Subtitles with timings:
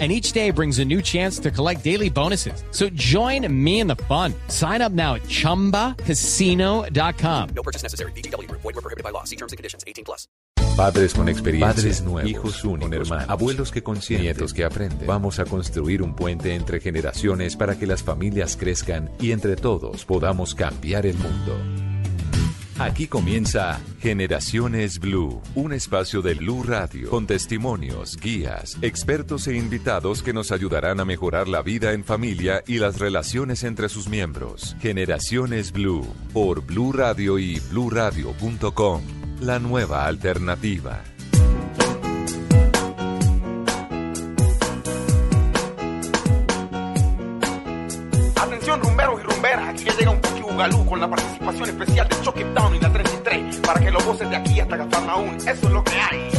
[0.00, 2.64] and each day brings a new chance to collect daily bonuses.
[2.72, 4.34] So join me in the fun.
[4.48, 7.48] Sign up now at ChumbaCasino.com.
[7.54, 8.10] No purchase necessary.
[8.12, 8.50] BGW.
[8.50, 9.22] Void were prohibited by law.
[9.22, 9.84] See terms and conditions.
[9.86, 10.26] 18 plus.
[10.76, 15.06] Padres con experiencia, Padres nuevos, hijos únicos, con hermanos, abuelos que consienten, nietos que aprenden.
[15.06, 20.04] Vamos a construir un puente entre generaciones para que las familias crezcan y entre todos
[20.04, 21.93] podamos cambiar el mundo.
[22.78, 30.24] Aquí comienza Generaciones Blue, un espacio de Blue Radio con testimonios, guías, expertos e invitados
[30.24, 34.74] que nos ayudarán a mejorar la vida en familia y las relaciones entre sus miembros.
[34.80, 39.02] Generaciones Blue por Blue Radio y bluradio.com,
[39.40, 41.04] la nueva alternativa.
[48.34, 50.42] Atención rumberos y rumberas, aquí llega un Puki
[50.88, 52.13] con la participación especial de
[53.64, 55.36] para que lo voces de aquí hasta Cafarnaún.
[55.36, 56.33] Eso es lo que hay.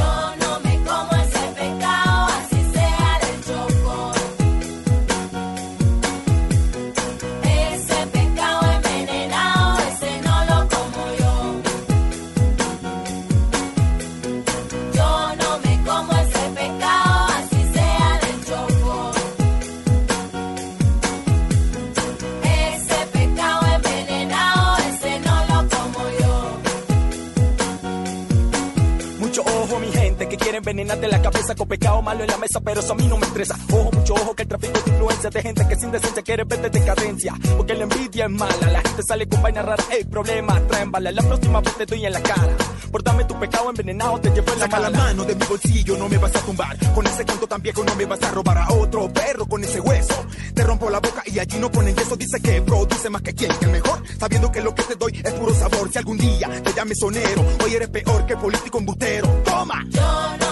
[32.65, 33.55] Pero eso a mí no me estresa.
[33.71, 36.69] Ojo, mucho ojo, que el tráfico de influencia de gente que sin decencia quiere verte
[36.69, 37.33] decadencia.
[37.55, 41.11] Porque la envidia es mala, la gente sale con vaina rara, ey, problema, traen bala.
[41.11, 42.57] La próxima vez te doy en la cara.
[42.91, 45.03] Por darme tu pecado envenenado, te llevo en la Saca la mala.
[45.03, 46.93] mano de mi bolsillo, no me vas a tumbar.
[46.93, 49.79] Con ese canto tan viejo no me vas a robar a otro perro con ese
[49.79, 50.25] hueso.
[50.53, 52.15] Te rompo la boca y allí no ponen yeso.
[52.15, 54.01] Dice que produce más que quien, que el mejor.
[54.19, 55.91] Sabiendo que lo que te doy es puro sabor.
[55.91, 59.27] Si algún día te llames sonero, hoy eres peor que político embustero.
[59.43, 59.85] ¡Toma!
[59.89, 60.44] Yo no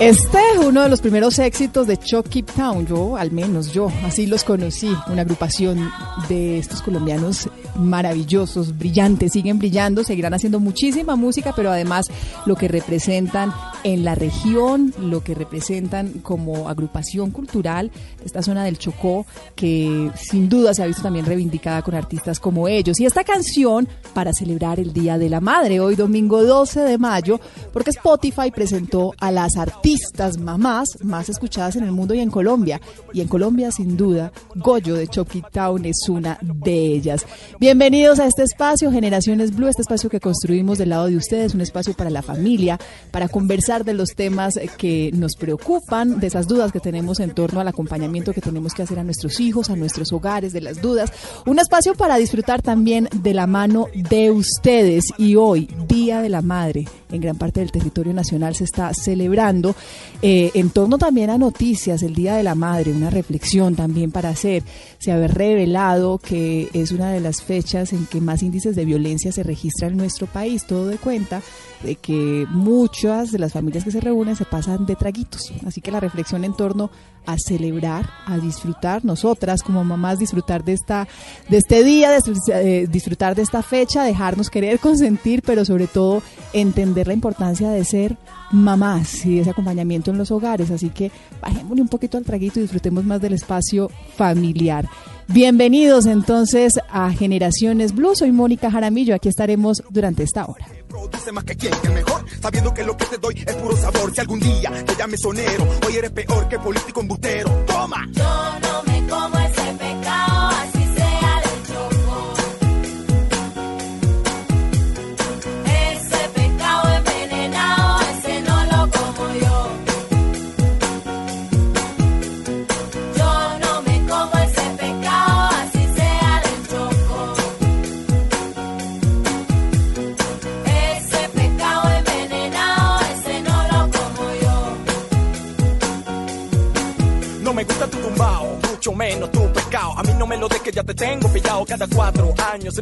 [0.00, 4.26] Este es uno de los primeros éxitos de Chucky Town, yo, al menos yo, así
[4.26, 5.90] los conocí, una agrupación
[6.26, 12.06] de estos colombianos maravillosos, brillantes, siguen brillando, seguirán haciendo muchísima música, pero además
[12.46, 13.52] lo que representan
[13.84, 17.90] en la región, lo que representan como agrupación cultural,
[18.24, 22.68] esta zona del Chocó, que sin duda se ha visto también reivindicada con artistas como
[22.68, 22.98] ellos.
[23.00, 27.38] Y esta canción para celebrar el Día de la Madre, hoy domingo 12 de mayo,
[27.70, 29.89] porque Spotify presentó a las artistas
[30.38, 32.80] mamás más escuchadas en el mundo y en Colombia.
[33.12, 37.26] Y en Colombia, sin duda, Goyo de Chucky Town es una de ellas.
[37.58, 41.60] Bienvenidos a este espacio, Generaciones Blue, este espacio que construimos del lado de ustedes, un
[41.60, 42.78] espacio para la familia,
[43.10, 47.60] para conversar de los temas que nos preocupan, de esas dudas que tenemos en torno
[47.60, 51.12] al acompañamiento que tenemos que hacer a nuestros hijos, a nuestros hogares, de las dudas.
[51.46, 55.04] Un espacio para disfrutar también de la mano de ustedes.
[55.18, 59.74] Y hoy, Día de la Madre, en gran parte del territorio nacional se está celebrando
[60.22, 64.28] eh, en torno también a noticias, el Día de la Madre, una reflexión también para
[64.28, 64.62] hacer.
[64.98, 69.32] Se ha revelado que es una de las fechas en que más índices de violencia
[69.32, 70.66] se registran en nuestro país.
[70.66, 71.40] Todo de cuenta
[71.82, 75.52] de que muchas de las familias que se reúnen se pasan de traguitos.
[75.66, 76.90] Así que la reflexión en torno
[77.26, 81.06] a celebrar, a disfrutar, nosotras como mamás disfrutar de esta,
[81.48, 82.10] de este día,
[82.52, 86.22] eh, disfrutar de esta fecha, dejarnos querer, consentir, pero sobre todo
[86.52, 88.16] entender la importancia de ser
[88.50, 90.70] mamás y ese acompañamiento en los hogares.
[90.70, 91.10] Así que
[91.40, 94.88] bajémosle un poquito al traguito y disfrutemos más del espacio familiar.
[95.32, 98.16] Bienvenidos entonces a Generaciones Blue.
[98.16, 99.14] Soy Mónica Jaramillo.
[99.14, 100.66] Aquí estaremos durante esta hora.
[100.88, 102.24] Produce más que quien, que el mejor.
[102.42, 104.12] Sabiendo que lo que te doy es puro sabor.
[104.12, 107.48] Si algún día te llames sonero, hoy eres peor que político embustero.
[107.64, 108.08] ¡Toma!
[108.10, 109.39] Yo no me como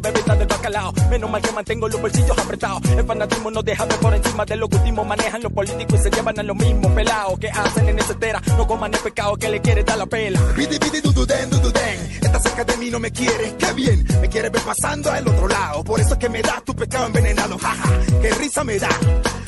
[0.01, 0.93] se bebe del bacalao.
[1.11, 2.83] Menos mal que mantengo los bolsillos apretados.
[2.91, 6.03] El fanatismo no deja ver por encima de lo que último manejan los políticos y
[6.03, 8.41] se llevan a lo mismo pelado que hacen en esa etera.
[8.57, 10.41] No coman el pecado que le quiere dar la pela.
[10.55, 12.01] Pidi, pidi, du, du, den, du, du, den.
[12.23, 14.07] Estás cerca de mí, no me quieres, qué bien.
[14.21, 15.85] Me quieres ver pasando al otro lado.
[15.85, 17.91] Por eso es que me das tu pecado envenenado, jaja.
[18.23, 18.89] Qué risa me da.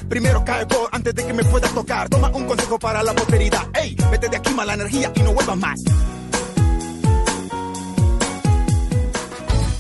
[0.09, 2.09] Primero caigo antes de que me puedas tocar.
[2.09, 3.67] Toma un consejo para la posteridad.
[3.75, 5.81] Ey, vete de aquí mala energía y no vuelvas más.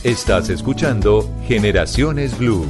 [0.02, 2.64] Estás escuchando Generaciones Blue.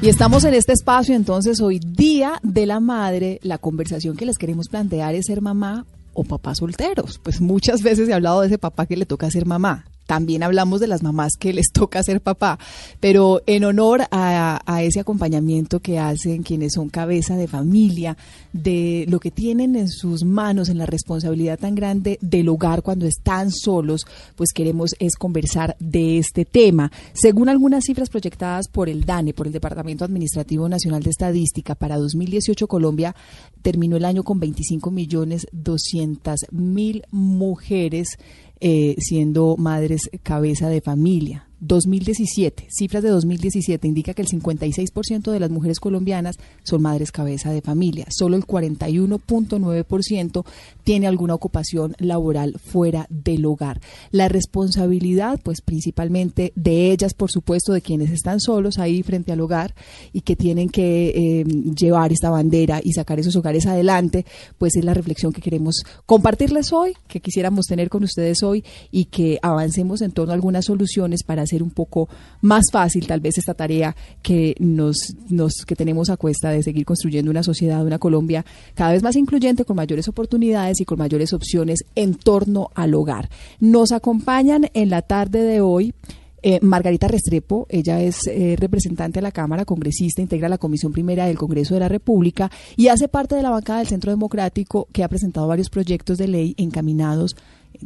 [0.00, 3.38] Y estamos en este espacio, entonces, hoy Día de la Madre.
[3.42, 5.84] La conversación que les queremos plantear es ser mamá
[6.14, 7.18] o papá solteros.
[7.22, 9.84] Pues muchas veces he hablado de ese papá que le toca ser mamá.
[10.10, 12.58] También hablamos de las mamás que les toca ser papá,
[12.98, 18.16] pero en honor a, ese acompañamiento que hacen quienes son cabeza de familia,
[18.52, 23.06] de lo que tienen en sus manos, en la responsabilidad tan grande del hogar cuando
[23.06, 24.04] están solos,
[24.34, 26.90] pues queremos es conversar de este tema.
[27.12, 31.96] Según algunas cifras proyectadas por el DANE, por el Departamento Administrativo Nacional de Estadística, para
[31.98, 33.14] 2018 Colombia
[33.62, 38.18] terminó el año con 25 millones 200 mil mujeres
[38.60, 41.49] eh, siendo madres cabeza de familia.
[41.60, 47.52] 2017, cifras de 2017 indica que el 56% de las mujeres colombianas son madres cabeza
[47.52, 48.06] de familia.
[48.10, 50.44] Solo el 41.9%
[50.84, 53.80] tiene alguna ocupación laboral fuera del hogar.
[54.10, 59.40] La responsabilidad, pues principalmente de ellas, por supuesto, de quienes están solos ahí frente al
[59.40, 59.74] hogar
[60.12, 64.24] y que tienen que eh, llevar esta bandera y sacar esos hogares adelante,
[64.56, 69.06] pues es la reflexión que queremos compartirles hoy, que quisiéramos tener con ustedes hoy y
[69.06, 72.08] que avancemos en torno a algunas soluciones para hacer un poco
[72.40, 76.84] más fácil tal vez esta tarea que nos, nos que tenemos a cuesta de seguir
[76.84, 78.44] construyendo una sociedad, una Colombia
[78.74, 83.28] cada vez más incluyente, con mayores oportunidades y con mayores opciones en torno al hogar.
[83.58, 85.94] Nos acompañan en la tarde de hoy
[86.42, 91.26] eh, Margarita Restrepo, ella es eh, representante de la Cámara, congresista, integra la Comisión Primera
[91.26, 95.04] del Congreso de la República y hace parte de la bancada del Centro Democrático que
[95.04, 97.36] ha presentado varios proyectos de ley encaminados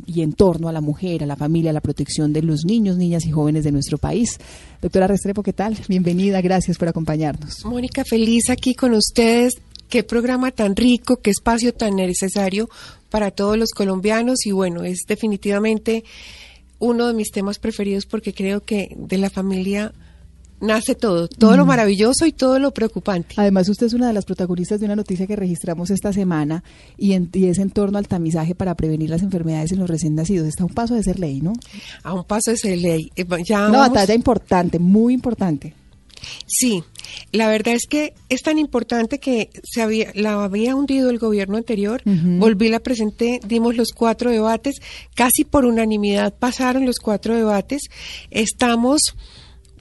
[0.06, 2.96] y en torno a la mujer, a la familia, a la protección de los niños,
[2.96, 4.38] niñas y jóvenes de nuestro país.
[4.82, 5.76] Doctora Restrepo, ¿qué tal?
[5.88, 7.64] Bienvenida, gracias por acompañarnos.
[7.64, 9.54] Mónica, feliz aquí con ustedes.
[9.88, 12.68] Qué programa tan rico, qué espacio tan necesario
[13.10, 16.04] para todos los colombianos y bueno, es definitivamente
[16.78, 19.92] uno de mis temas preferidos porque creo que de la familia
[20.60, 23.34] nace todo, todo lo maravilloso y todo lo preocupante.
[23.36, 26.64] Además, usted es una de las protagonistas de una noticia que registramos esta semana
[26.96, 30.14] y, en, y, es en torno al tamizaje para prevenir las enfermedades en los recién
[30.14, 30.48] nacidos.
[30.48, 31.52] Está a un paso de ser ley, ¿no?
[32.02, 33.10] A un paso de ser ley.
[33.16, 35.74] Eh, Ya una batalla importante, muy importante.
[36.46, 36.82] Sí,
[37.32, 41.56] la verdad es que es tan importante que se había, la había hundido el gobierno
[41.56, 44.76] anterior, volví, la presenté, dimos los cuatro debates,
[45.14, 47.82] casi por unanimidad pasaron los cuatro debates.
[48.30, 49.00] Estamos,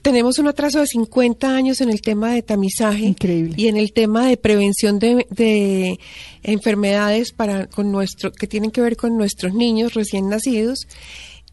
[0.04, 3.54] tenemos un atraso de 50 años en el tema de tamizaje Increíble.
[3.56, 5.98] y en el tema de prevención de, de
[6.42, 10.86] enfermedades para con nuestro que tienen que ver con nuestros niños recién nacidos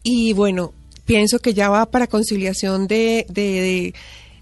[0.02, 0.72] y bueno
[1.06, 3.94] pienso que ya va para conciliación de, de, de,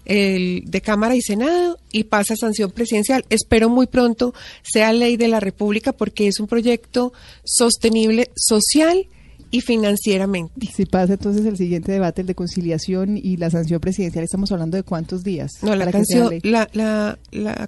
[0.05, 3.23] el- de Cámara y Senado y pasa a sanción presidencial.
[3.29, 7.13] Espero muy pronto sea ley de la República porque es un proyecto
[7.45, 9.07] sostenible social
[9.51, 10.67] y financieramente.
[10.73, 14.77] Si pasa entonces el siguiente debate, el de conciliación y la sanción presidencial, estamos hablando
[14.77, 15.51] de cuántos días.
[15.61, 16.29] No, la, canción,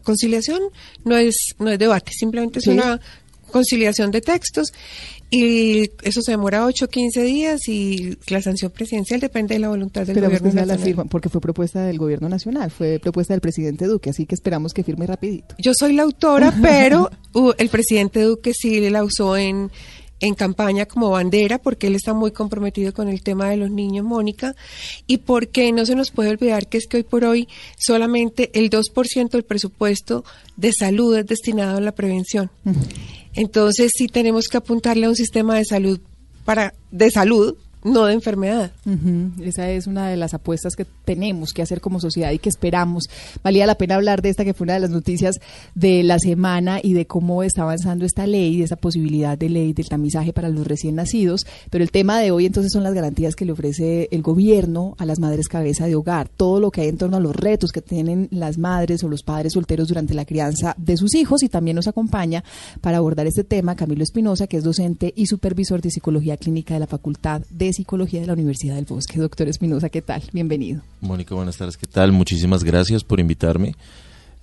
[0.03, 0.61] conciliación
[1.03, 2.71] no es, no es debate, simplemente es Sí.
[2.71, 2.99] una
[3.51, 4.73] conciliación de textos
[5.29, 9.69] y eso se demora 8 o 15 días y la sanción presidencial depende de la
[9.69, 10.85] voluntad del Esperamos gobierno sea la nacional.
[10.87, 14.73] firma, porque fue propuesta del gobierno nacional, fue propuesta del presidente Duque, así que esperamos
[14.73, 15.55] que firme rapidito.
[15.59, 19.69] Yo soy la autora, pero uh, el presidente Duque sí la usó en,
[20.23, 24.05] en campaña como bandera porque él está muy comprometido con el tema de los niños,
[24.05, 24.55] Mónica,
[25.05, 28.69] y porque no se nos puede olvidar que es que hoy por hoy solamente el
[28.69, 30.23] 2% del presupuesto
[30.55, 32.49] de salud es destinado a la prevención.
[33.33, 35.99] Entonces sí tenemos que apuntarle a un sistema de salud
[36.45, 38.71] para de salud, no de enfermedad.
[39.41, 43.09] Esa es una de las apuestas que tenemos que hacer como sociedad y que esperamos.
[43.43, 45.39] Valía la pena hablar de esta que fue una de las noticias
[45.75, 49.73] de la semana y de cómo está avanzando esta ley, de esa posibilidad de ley
[49.73, 51.45] del tamizaje para los recién nacidos.
[51.69, 55.05] Pero el tema de hoy entonces son las garantías que le ofrece el gobierno a
[55.05, 57.81] las madres cabeza de hogar, todo lo que hay en torno a los retos que
[57.81, 61.75] tienen las madres o los padres solteros durante la crianza de sus hijos y también
[61.75, 62.43] nos acompaña
[62.81, 66.79] para abordar este tema Camilo Espinosa, que es docente y supervisor de psicología clínica de
[66.79, 69.19] la Facultad de Psicología de la Universidad del Bosque.
[69.19, 70.23] Doctor Espinosa, ¿qué tal?
[70.31, 70.81] Bienvenido.
[71.01, 72.11] Mónica, buenas tardes, ¿qué tal?
[72.11, 73.75] Muchísimas gracias por invitarme.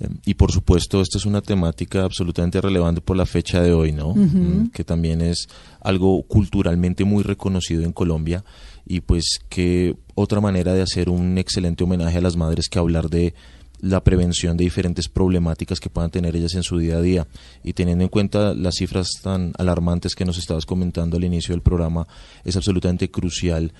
[0.00, 3.92] Eh, Y por supuesto, esta es una temática absolutamente relevante por la fecha de hoy,
[3.92, 4.14] ¿no?
[4.14, 5.46] Mm, Que también es
[5.80, 8.44] algo culturalmente muy reconocido en Colombia
[8.86, 13.08] y pues que otra manera de hacer un excelente homenaje a las madres que hablar
[13.10, 13.34] de
[13.82, 17.26] la prevención de diferentes problemáticas que puedan tener ellas en su día a día.
[17.62, 21.62] Y teniendo en cuenta las cifras tan alarmantes que nos estabas comentando al inicio del
[21.62, 22.06] programa,
[22.44, 23.72] es absolutamente crucial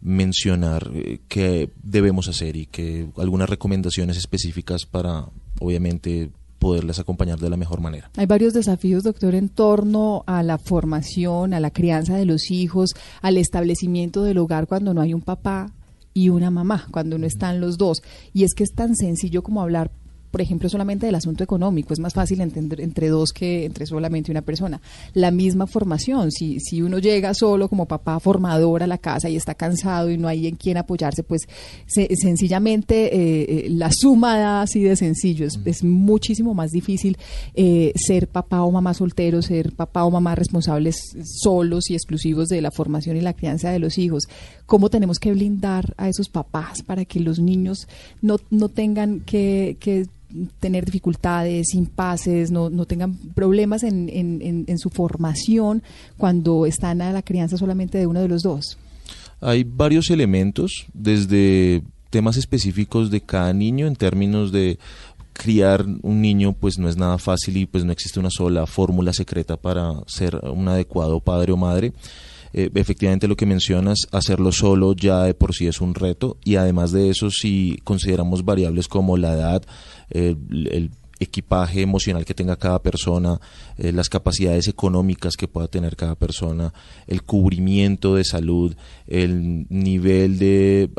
[0.00, 5.26] mencionar eh, qué debemos hacer y que algunas recomendaciones específicas para,
[5.60, 8.10] obviamente, poderles acompañar de la mejor manera.
[8.16, 12.90] Hay varios desafíos, doctor, en torno a la formación, a la crianza de los hijos,
[13.22, 15.72] al establecimiento del hogar cuando no hay un papá
[16.14, 18.02] y una mamá, cuando no están los dos.
[18.32, 19.90] Y es que es tan sencillo como hablar,
[20.30, 21.94] por ejemplo, solamente del asunto económico.
[21.94, 24.78] Es más fácil entender entre dos que entre solamente una persona.
[25.14, 29.36] La misma formación, si, si uno llega solo como papá formador a la casa y
[29.36, 31.42] está cansado y no hay en quien apoyarse, pues
[31.86, 35.46] se- sencillamente eh, eh, la suma da así de sencillo.
[35.46, 37.16] Es, es muchísimo más difícil
[37.54, 42.60] eh, ser papá o mamá soltero, ser papá o mamá responsables solos y exclusivos de
[42.60, 44.24] la formación y la crianza de los hijos.
[44.68, 47.88] ¿Cómo tenemos que blindar a esos papás para que los niños
[48.20, 50.06] no, no tengan que, que
[50.60, 55.82] tener dificultades, impases, no, no tengan problemas en, en, en- en su formación
[56.18, 58.76] cuando están a la crianza solamente de uno de los dos?
[59.40, 64.78] Hay varios elementos, desde temas específicos de cada niño en términos de
[65.32, 69.12] criar un niño pues no es nada fácil y pues no existe una sola fórmula
[69.14, 71.92] secreta para ser un adecuado padre o madre.
[72.52, 76.56] Eh, efectivamente lo que mencionas, hacerlo solo ya de por sí es un reto y
[76.56, 79.62] además de eso si consideramos variables como la edad,
[80.10, 80.90] el
[81.20, 83.40] equipaje emocional que tenga cada persona,
[83.76, 86.72] eh, las capacidades económicas que pueda tener cada persona,
[87.06, 88.74] el cubrimiento de salud,
[89.06, 90.90] el nivel de,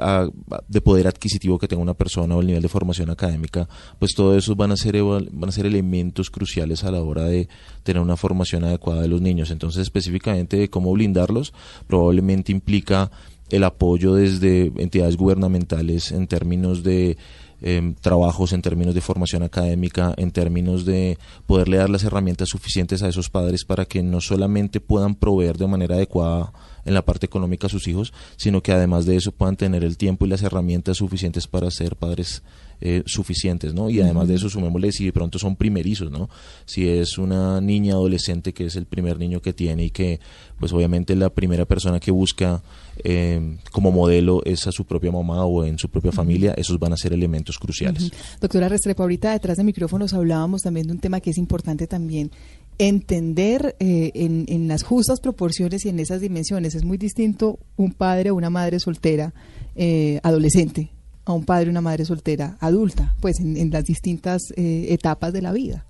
[0.68, 4.38] de poder adquisitivo que tenga una persona o el nivel de formación académica, pues todo
[4.38, 7.48] eso van a ser van a ser elementos cruciales a la hora de
[7.84, 9.52] tener una formación adecuada de los niños.
[9.52, 11.54] Entonces, específicamente de cómo blindarlos,
[11.88, 13.12] probablemente implica
[13.50, 17.18] el apoyo desde entidades gubernamentales en términos de
[17.62, 23.04] em, trabajos, en términos de formación académica, en términos de poderle dar las herramientas suficientes
[23.04, 26.52] a esos padres para que no solamente puedan proveer de manera adecuada
[26.86, 29.98] en la parte económica a sus hijos, sino que además de eso puedan tener el
[29.98, 32.42] tiempo y las herramientas suficientes para ser padres
[32.82, 33.90] eh, suficientes, ¿no?
[33.90, 36.30] Y además de eso sumémosle si de pronto son primerizos, ¿no?
[36.66, 40.20] Si es una niña adolescente que es el primer niño que tiene y que
[40.60, 42.62] pues obviamente la primera persona que busca
[43.04, 46.94] eh, como modelo es a su propia mamá o en su propia familia, esos van
[46.94, 48.12] a ser elementos cruciales.
[48.40, 52.32] Doctora Restrepo, ahorita detrás de micrófonos hablábamos también de un tema que es importante también
[52.78, 56.76] entender eh, en, en las justas proporciones y en esas dimensiones.
[56.76, 59.34] Es muy distinto un padre o una madre soltera
[59.76, 60.92] eh, adolescente
[61.32, 65.34] a un padre o una madre soltera adulta, pues en, en las distintas eh, etapas
[65.34, 65.86] de la vida.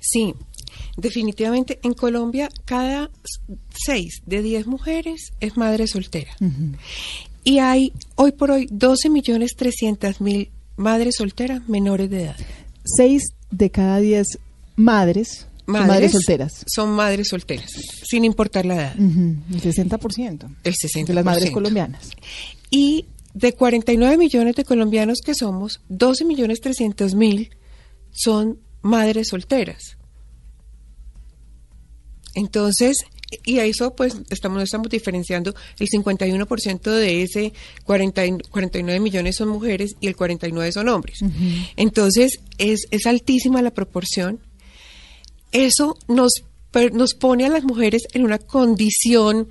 [0.00, 0.34] Sí,
[0.96, 3.10] definitivamente en Colombia cada
[3.74, 6.30] seis de diez mujeres es madre soltera.
[7.44, 12.36] Y hay hoy por hoy 12 millones 300 mil madres solteras menores de edad.
[12.84, 14.38] Seis de cada diez
[14.76, 16.64] madres, madres solteras.
[16.66, 17.70] Son madres solteras,
[18.04, 18.96] sin importar la edad.
[18.96, 20.56] El 60%.
[20.64, 21.06] El 60%.
[21.06, 22.10] De las madres colombianas.
[22.70, 23.06] Y
[23.38, 27.50] de 49 millones de colombianos que somos, 12 millones 300 mil
[28.10, 29.96] son madres solteras.
[32.34, 32.98] Entonces,
[33.44, 37.52] y a eso pues estamos, estamos diferenciando, el 51% de ese
[37.84, 41.18] 40 y- 49 millones son mujeres y el 49 son hombres.
[41.76, 44.40] Entonces, es, es altísima la proporción.
[45.52, 46.32] Eso nos,
[46.92, 49.48] nos pone a las mujeres en una condición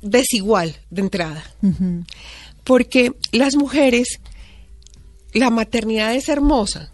[0.00, 1.44] desigual de entrada
[2.68, 4.20] porque las mujeres,
[5.32, 6.92] la maternidad es hermosa,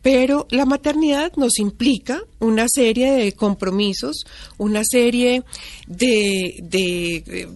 [0.00, 4.24] pero la maternidad nos implica una serie de compromisos,
[4.56, 5.42] una serie
[5.88, 7.48] de, de,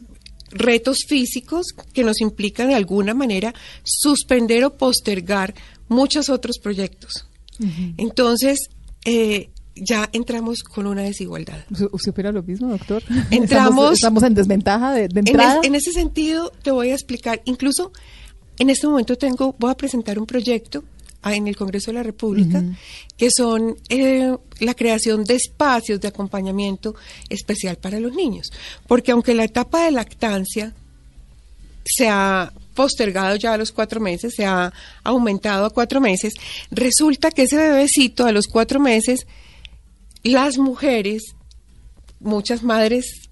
[0.50, 5.54] retos físicos que nos implican de alguna manera suspender o postergar
[5.88, 7.28] muchos otros proyectos.
[7.96, 8.58] Entonces,
[9.04, 9.50] eh,
[9.82, 11.58] ya entramos con una desigualdad.
[11.70, 13.02] ¿Usted opina lo mismo, doctor?
[13.30, 15.60] Entramos- Estamos, estamos en desventaja de, de En, entrada.
[15.60, 17.40] es- en ese sentido, te voy a explicar.
[17.44, 17.92] Incluso
[18.58, 20.84] en este momento tengo, voy a presentar un proyecto
[21.24, 22.62] en el Congreso de la República
[23.16, 26.94] que son eh, la creación de espacios de acompañamiento
[27.28, 28.50] especial para los niños,
[28.86, 30.72] porque aunque la etapa de lactancia
[31.84, 34.72] se ha postergado ya a los cuatro meses, se ha
[35.04, 36.34] aumentado a cuatro meses,
[36.70, 39.26] resulta que ese bebecito a los cuatro meses,
[40.22, 41.34] las mujeres,
[42.20, 43.28] muchas madres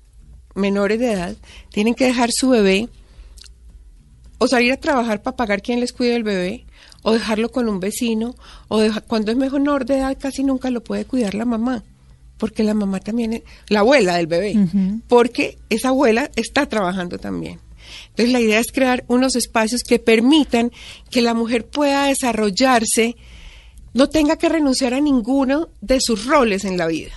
[0.54, 1.36] menores de edad,
[1.70, 2.88] tienen que dejar su bebé
[4.38, 6.66] o salir a trabajar para pagar quien les cuide el bebé,
[7.02, 8.34] o dejarlo con un vecino,
[8.68, 11.82] o deja- cuando es menor de edad casi nunca lo puede cuidar la mamá,
[12.36, 14.54] porque la mamá también es la abuela del bebé,
[15.08, 17.60] porque esa abuela está trabajando también.
[18.08, 20.70] Entonces la idea es crear unos espacios que permitan
[21.10, 23.16] que la mujer pueda desarrollarse,
[23.96, 27.12] no tenga que renunciar a ninguno de sus roles en la vida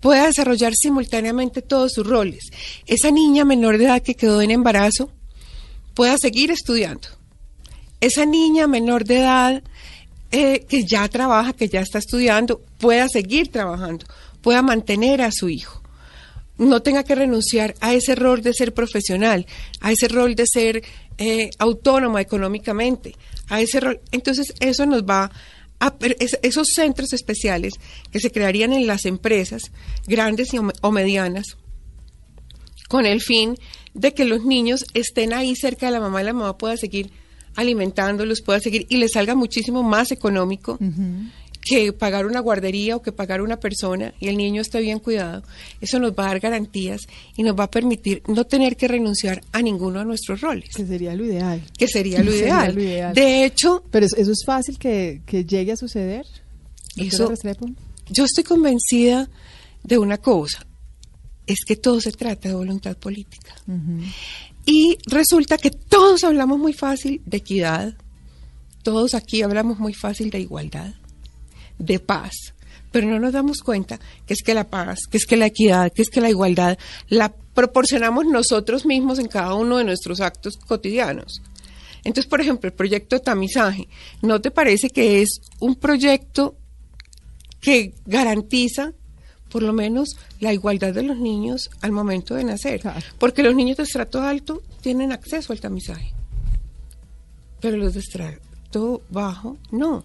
[0.00, 2.50] pueda desarrollar simultáneamente todos sus roles.
[2.86, 5.10] Esa niña menor de edad que quedó en embarazo
[5.94, 7.08] pueda seguir estudiando.
[8.00, 9.62] Esa niña menor de edad
[10.30, 14.06] eh, que ya trabaja, que ya está estudiando, pueda seguir trabajando,
[14.40, 15.82] pueda mantener a su hijo.
[16.58, 19.46] No tenga que renunciar a ese rol de ser profesional,
[19.80, 20.82] a ese rol de ser
[21.16, 23.14] eh, autónoma económicamente,
[23.48, 24.00] a ese rol.
[24.10, 25.30] Entonces, eso nos va a
[26.18, 27.74] es- esos centros especiales
[28.10, 29.62] que se crearían en las empresas,
[30.06, 31.56] grandes y o- o medianas,
[32.88, 33.56] con el fin
[33.94, 37.10] de que los niños estén ahí cerca de la mamá y la mamá pueda seguir
[37.56, 40.78] alimentándolos, pueda seguir y les salga muchísimo más económico
[41.68, 45.42] que pagar una guardería o que pagar una persona y el niño esté bien cuidado.
[45.80, 47.02] Eso nos va a dar garantías
[47.36, 50.86] y nos va a permitir no tener que renunciar a ninguno de nuestros roles, Que
[50.86, 51.62] sería lo ideal.
[51.76, 52.74] que sería lo Sería ideal.
[52.74, 53.14] lo ideal.
[53.14, 56.24] De hecho, Pero es- eso es fácil que, que llegue a suceder.
[56.96, 57.32] Eso-
[58.10, 59.28] yo estoy convencida
[59.84, 60.66] de una cosa,
[61.46, 63.54] es que todo se trata de voluntad política.
[64.66, 67.94] Y resulta que todos hablamos muy fácil de equidad,
[68.82, 70.92] todos aquí hablamos muy fácil de igualdad,
[71.78, 72.54] de paz,
[72.90, 75.92] pero no nos damos cuenta que es que la paz, que es que la equidad,
[75.92, 80.56] que es que la igualdad la proporcionamos nosotros mismos en cada uno de nuestros actos
[80.56, 81.42] cotidianos.
[82.04, 83.88] Entonces, por ejemplo, el proyecto de tamizaje,
[84.22, 86.56] ¿no te parece que es un proyecto
[87.60, 88.92] que garantiza
[89.50, 92.80] por lo menos la igualdad de los niños al momento de nacer.
[92.80, 93.00] Claro.
[93.18, 96.12] Porque los niños de estrato alto tienen acceso al tamizaje,
[97.60, 100.04] pero los de estrato bajo no.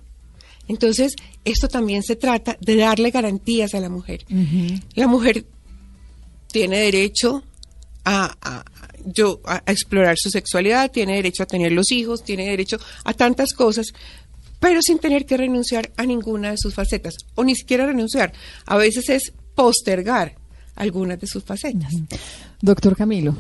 [0.68, 1.16] Entonces,
[1.46, 4.26] esto también se trata de darle garantías a la mujer.
[4.96, 5.46] La mujer
[6.52, 7.44] tiene derecho
[8.06, 8.66] a, a-
[9.06, 13.14] yo, a, a explorar su sexualidad, tiene derecho a tener los hijos, tiene derecho a
[13.14, 13.88] tantas cosas,
[14.62, 18.32] pero sin tener que renunciar a ninguna de sus facetas, o ni siquiera renunciar.
[18.66, 20.36] A veces es postergar
[20.76, 21.92] algunas de sus facetas.
[22.62, 23.36] Doctor Camilo,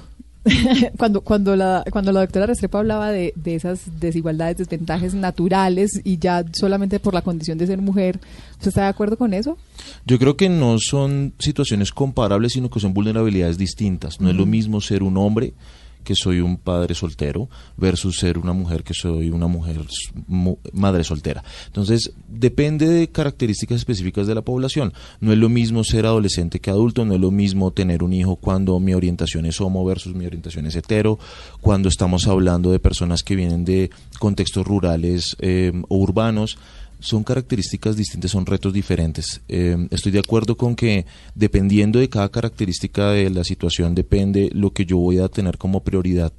[0.97, 6.17] cuando, cuando, la, cuando la doctora Restrepo hablaba de, de esas desigualdades, desventajas naturales y
[6.17, 8.19] ya solamente por la condición de ser mujer,
[8.53, 9.57] ¿usted está de acuerdo con eso?
[10.05, 14.19] Yo creo que no son situaciones comparables, sino que son vulnerabilidades distintas.
[14.19, 15.53] No es lo mismo ser un hombre
[16.03, 19.81] que soy un padre soltero versus ser una mujer que soy una mujer
[20.73, 21.43] madre soltera.
[21.67, 24.93] Entonces, depende de características específicas de la población.
[25.19, 28.35] No es lo mismo ser adolescente que adulto, no es lo mismo tener un hijo
[28.35, 31.19] cuando mi orientación es homo versus mi orientación es hetero,
[31.61, 33.89] cuando estamos hablando de personas que vienen de
[34.19, 36.57] contextos rurales eh, o urbanos
[37.03, 39.41] son características distintas, son retos diferentes.
[39.49, 44.71] Eh, estoy de acuerdo con que dependiendo de cada característica de la situación depende lo
[44.71, 46.31] que yo voy a tener como prioridad.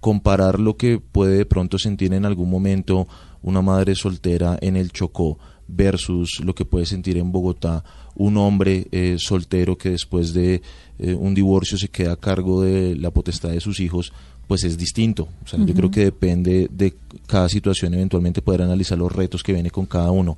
[0.00, 3.08] Comparar lo que puede de pronto sentir en algún momento
[3.40, 7.82] una madre soltera en el Chocó versus lo que puede sentir en Bogotá
[8.14, 10.60] un hombre eh, soltero que después de
[10.98, 14.12] eh, un divorcio se queda a cargo de la potestad de sus hijos,
[14.48, 15.28] pues es distinto.
[15.44, 16.94] O sea, Yo creo que depende de
[17.26, 20.36] cada situación, eventualmente poder analizar los retos que viene con cada uno.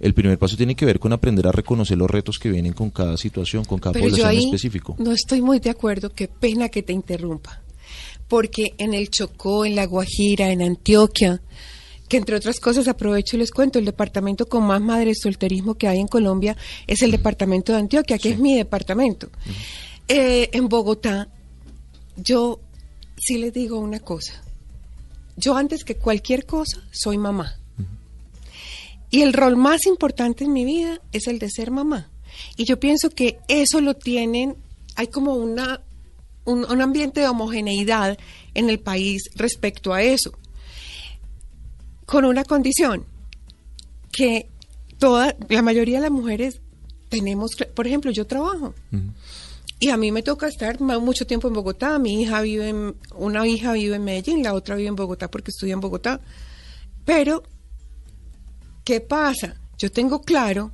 [0.00, 2.90] El primer paso tiene que ver con aprender a reconocer los retos que vienen con
[2.90, 4.96] cada situación, con cada Pero yo población ahí específico.
[4.98, 7.62] no estoy muy de acuerdo, qué pena que te interrumpa.
[8.26, 11.40] Porque en el Chocó, en La Guajira, en Antioquia,
[12.08, 15.86] que entre otras cosas aprovecho y les cuento, el departamento con más madres solterismo que
[15.86, 16.56] hay en Colombia
[16.88, 19.28] es el departamento de Antioquia, que es mi departamento.
[20.08, 21.28] Eh, en Bogotá,
[22.16, 22.58] yo
[23.24, 24.42] sí les digo una cosa.
[25.36, 27.56] Yo antes que cualquier cosa soy mamá.
[29.10, 32.10] Y el rol más importante en mi vida es el de ser mamá.
[32.56, 34.56] Y yo pienso que eso lo tienen,
[34.96, 35.82] hay como una,
[36.44, 38.18] un, un ambiente de homogeneidad
[38.54, 40.32] en el país respecto a eso.
[42.06, 43.06] Con una condición,
[44.12, 44.48] que
[44.98, 46.60] toda, la mayoría de las mujeres
[47.08, 48.74] tenemos, por ejemplo, yo trabajo.
[49.82, 51.98] Y a mí me toca estar mucho tiempo en Bogotá.
[51.98, 55.50] Mi hija vive en, una hija vive en Medellín, la otra vive en Bogotá porque
[55.50, 56.20] estudia en Bogotá.
[57.04, 57.42] Pero,
[58.84, 59.56] ¿qué pasa?
[59.76, 60.70] Yo tengo claro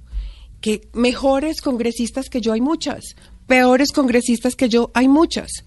[0.61, 3.17] que mejores congresistas que yo hay muchas,
[3.47, 5.65] peores congresistas que yo hay muchas,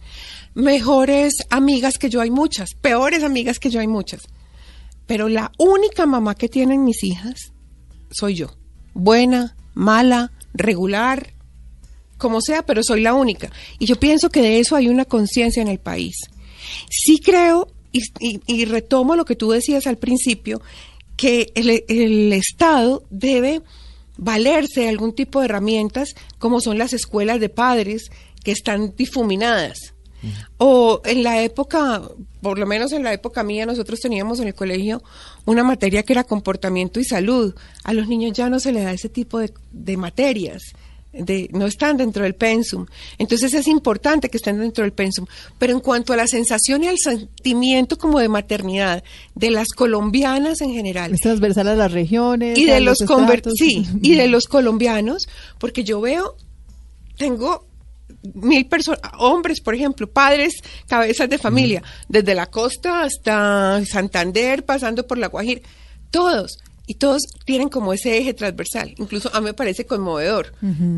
[0.53, 4.21] mejores amigas que yo hay muchas, peores amigas que yo hay muchas.
[5.07, 7.53] Pero la única mamá que tienen mis hijas
[8.11, 8.51] soy yo.
[8.93, 11.33] Buena, mala, regular,
[12.21, 13.51] como sea, pero soy la única.
[13.79, 16.15] Y yo pienso que de eso hay una conciencia en el país.
[16.89, 20.61] Sí creo y, y- y retomo lo que tú decías al principio,
[21.17, 23.61] que el, el Estado debe
[24.17, 28.11] valerse de algún tipo de herramientas como son las escuelas de padres
[28.43, 29.93] que están difuminadas.
[30.57, 31.99] O en la época,
[32.41, 35.01] por lo menos en la época mía, nosotros teníamos en el colegio
[35.45, 37.55] una materia que era comportamiento y salud.
[37.83, 40.61] A los niños ya no se les da ese tipo de, de materias.
[41.13, 42.85] De, no están dentro del pensum.
[43.17, 45.25] Entonces es importante que estén dentro del pensum.
[45.59, 49.03] Pero en cuanto a la sensación y al sentimiento como de maternidad
[49.35, 52.57] de las colombianas en general, Es transversal a las regiones.
[52.57, 53.53] y de los estratos.
[53.57, 55.27] sí, y de los colombianos,
[55.59, 56.37] porque yo veo,
[57.17, 57.67] tengo
[58.33, 60.53] mil personas, hombres, por ejemplo, padres,
[60.87, 65.61] cabezas de familia, desde la costa hasta Santander, pasando por la Guajira,
[66.11, 68.93] todos, y todos tienen como ese eje transversal.
[68.97, 70.53] Incluso a mí me parece conmovedor.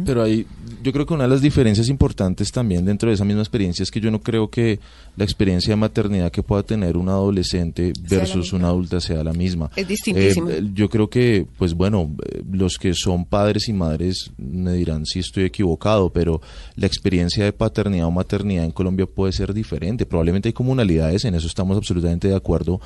[0.06, 0.46] Pero ahí,
[0.82, 3.92] yo creo que una de las diferencias importantes también dentro de esa misma experiencia es
[3.92, 4.80] que yo no creo que
[5.16, 9.70] la experiencia de maternidad que pueda tener un adolescente versus una adulta sea la misma.
[9.76, 10.50] Es distintísimo.
[10.50, 12.16] Eh, yo creo que, pues bueno,
[12.52, 16.42] los que son padres y madres me dirán si estoy equivocado, pero
[16.76, 20.06] la experiencia de paternidad o maternidad en Colombia puede ser diferente.
[20.06, 22.80] Probablemente hay comunalidades, en eso estamos absolutamente de acuerdo,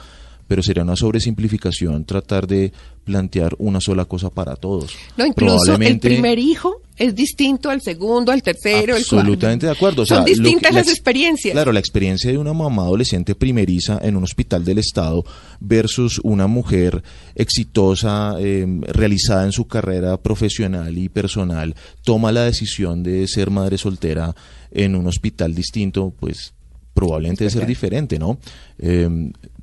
[0.47, 2.71] pero sería una sobresimplificación tratar de
[3.03, 4.93] plantear una sola cosa para todos.
[5.17, 9.17] No, incluso el primer hijo es distinto al segundo, al tercero, al cuarto.
[9.19, 10.01] Absolutamente de acuerdo.
[10.01, 11.53] O Son sea, distintas la las ex- experiencias.
[11.53, 15.23] Claro, la experiencia de una mamá adolescente primeriza en un hospital del Estado
[15.59, 17.03] versus una mujer
[17.35, 23.77] exitosa, eh, realizada en su carrera profesional y personal, toma la decisión de ser madre
[23.77, 24.35] soltera
[24.71, 26.53] en un hospital distinto, pues
[26.93, 28.37] probablemente debe ser diferente, ¿no?
[28.79, 29.07] Eh,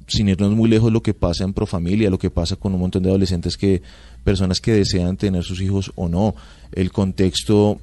[0.07, 3.03] sin irnos muy lejos, lo que pasa en Profamilia, lo que pasa con un montón
[3.03, 3.83] de adolescentes que,
[4.23, 6.35] personas que desean tener sus hijos o no,
[6.73, 7.81] el contexto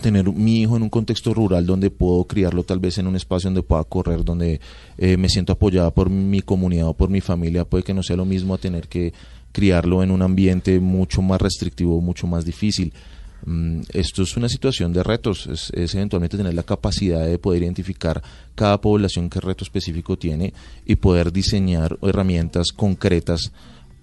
[0.00, 3.48] tener mi hijo en un contexto rural donde puedo criarlo tal vez en un espacio
[3.48, 4.60] donde pueda correr, donde
[4.98, 8.16] eh, me siento apoyada por mi comunidad o por mi familia, puede que no sea
[8.16, 9.12] lo mismo a tener que
[9.52, 12.92] criarlo en un ambiente mucho más restrictivo, mucho más difícil.
[13.44, 17.62] Mm, Esto es una situación de retos, es, es eventualmente tener la capacidad de poder
[17.62, 18.22] identificar
[18.54, 20.52] cada población qué reto específico tiene
[20.84, 23.52] y poder diseñar herramientas concretas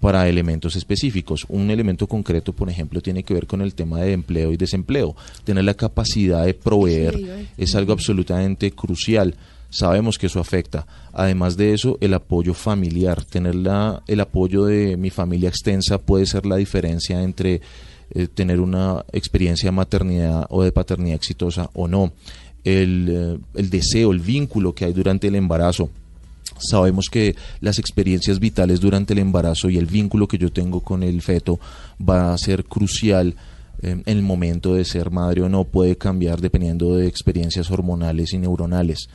[0.00, 1.44] para elementos específicos.
[1.48, 5.16] Un elemento concreto, por ejemplo, tiene que ver con el tema de empleo y desempleo.
[5.44, 9.34] Tener la capacidad de proveer es algo absolutamente crucial.
[9.70, 10.86] Sabemos que eso afecta.
[11.12, 13.24] Además de eso, el apoyo familiar.
[13.24, 17.60] Tener la- el apoyo de mi familia extensa puede ser la diferencia entre
[18.10, 22.12] eh, tener una experiencia de maternidad o de paternidad exitosa o no.
[22.64, 25.90] El, eh, el deseo, el vínculo que hay durante el embarazo.
[26.58, 31.02] Sabemos que las experiencias vitales durante el embarazo y el vínculo que yo tengo con
[31.02, 31.60] el feto
[32.00, 33.36] va a ser crucial
[33.82, 38.32] eh, en el momento de ser madre o no, puede cambiar dependiendo de experiencias hormonales
[38.32, 39.08] y neuronales.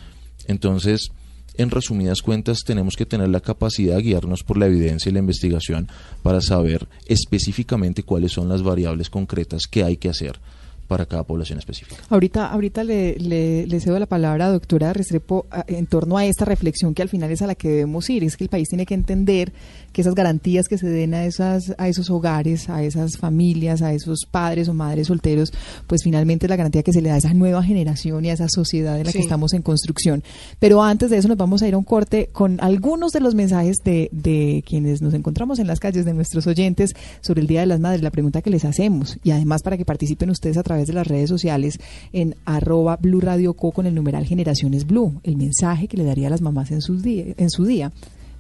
[0.48, 1.12] Entonces,
[1.56, 5.20] en resumidas cuentas, tenemos que tener la capacidad de guiarnos por la evidencia y la
[5.20, 5.88] investigación
[6.22, 10.40] para saber específicamente cuáles son las variables concretas que hay que hacer
[10.88, 12.02] para cada población específica.
[12.10, 16.94] Ahorita, ahorita le, le, cedo la palabra a doctora Restrepo en torno a esta reflexión
[16.94, 18.24] que al final es a la que debemos ir.
[18.24, 19.54] Es que el país tiene que entender
[19.94, 23.94] que esas garantías que se den a, esas, a esos hogares, a esas familias, a
[23.94, 25.54] esos padres o madres solteros,
[25.88, 28.34] pues finalmente es la garantía que se le da a esa nueva generación y a
[28.34, 29.20] esa sociedad en la Sí.
[29.20, 30.24] que estamos en construcción.
[30.60, 33.36] Pero antes de eso nos vamos a ir a un corte con algunos de los
[33.36, 37.60] mensajes de, de quienes nos encontramos en las calles, de nuestros oyentes, sobre el Día
[37.62, 39.18] de las Madres, la pregunta que les hacemos.
[39.24, 41.80] Y además para que participen ustedes a través de las redes sociales
[42.12, 46.28] en arroba Blue Radio Co con el numeral Generaciones Blue, el mensaje que le daría
[46.28, 47.92] a las mamás en, sus día, en su día.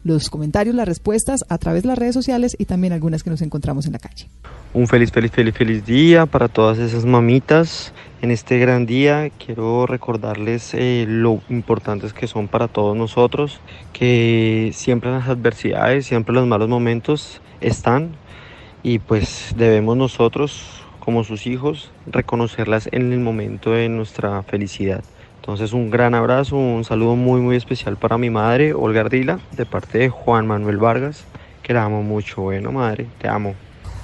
[0.03, 3.41] Los comentarios, las respuestas a través de las redes sociales y también algunas que nos
[3.41, 4.27] encontramos en la calle.
[4.73, 7.93] Un feliz, feliz, feliz, feliz día para todas esas mamitas.
[8.21, 13.59] En este gran día quiero recordarles eh, lo importantes que son para todos nosotros,
[13.93, 18.15] que siempre las adversidades, siempre los malos momentos están
[18.83, 25.03] y pues debemos nosotros, como sus hijos, reconocerlas en el momento de nuestra felicidad.
[25.43, 29.65] Entonces un gran abrazo, un saludo muy muy especial para mi madre, Olga Ardila, de
[29.65, 31.25] parte de Juan Manuel Vargas,
[31.61, 32.43] que la amo mucho.
[32.43, 33.53] Bueno madre, te amo.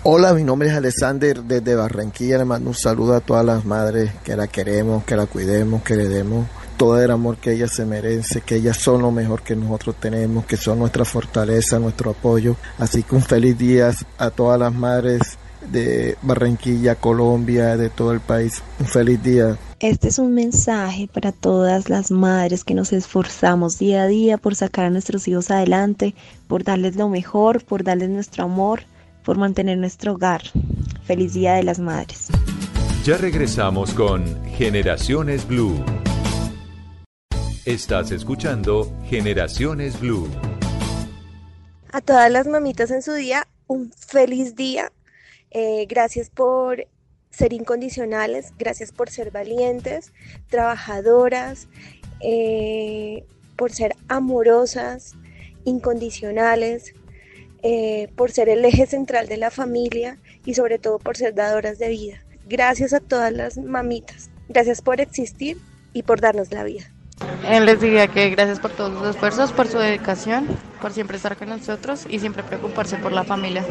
[0.03, 2.39] Hola, mi nombre es Alexander desde Barranquilla.
[2.39, 5.95] Le mando un saludo a todas las madres que la queremos, que la cuidemos, que
[5.95, 9.55] le demos todo el amor que ellas se merece, que ellas son lo mejor que
[9.55, 12.57] nosotros tenemos, que son nuestra fortaleza, nuestro apoyo.
[12.77, 15.37] Así que un feliz día a todas las madres
[15.71, 18.61] de Barranquilla, Colombia, de todo el país.
[18.81, 19.57] Un feliz día.
[19.81, 24.53] Este es un mensaje para todas las madres que nos esforzamos día a día por
[24.53, 26.15] sacar a nuestros hijos adelante,
[26.49, 28.81] por darles lo mejor, por darles nuestro amor,
[29.23, 30.41] por mantener nuestro hogar.
[31.05, 32.27] Feliz Día de las Madres.
[33.05, 35.81] Ya regresamos con Generaciones Blue.
[37.63, 40.27] Estás escuchando Generaciones Blue.
[41.93, 44.91] A todas las mamitas en su día, un feliz día.
[45.51, 46.85] Eh, gracias por
[47.39, 50.11] ser incondicionales, gracias por ser valientes,
[50.49, 51.69] trabajadoras,
[52.19, 53.23] eh,
[53.55, 55.15] por ser amorosas,
[55.63, 56.93] incondicionales,
[57.63, 61.79] eh, por ser el eje central de la familia y sobre todo por ser dadoras
[61.79, 62.17] de vida.
[62.47, 65.57] Gracias a todas las mamitas, gracias por existir
[65.93, 66.91] y por darnos la vida.
[67.47, 70.45] Él les diría que gracias por todos sus esfuerzos, por su dedicación,
[70.81, 73.65] por siempre estar con nosotros y siempre preocuparse por la familia.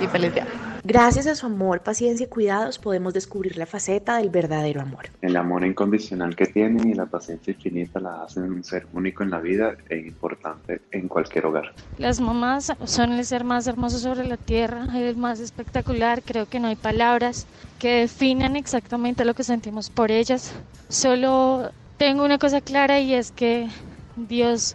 [0.00, 0.46] Y feliz día.
[0.84, 5.10] Gracias a su amor, paciencia y cuidados podemos descubrir la faceta del verdadero amor.
[5.20, 9.30] El amor incondicional que tienen y la paciencia infinita la hacen un ser único en
[9.30, 11.72] la vida e importante en cualquier hogar.
[11.98, 16.20] Las mamás son el ser más hermoso sobre la tierra, el más espectacular.
[16.20, 17.46] Creo que no hay palabras
[17.78, 20.52] que definan exactamente lo que sentimos por ellas.
[20.88, 23.68] Solo tengo una cosa clara y es que
[24.16, 24.74] Dios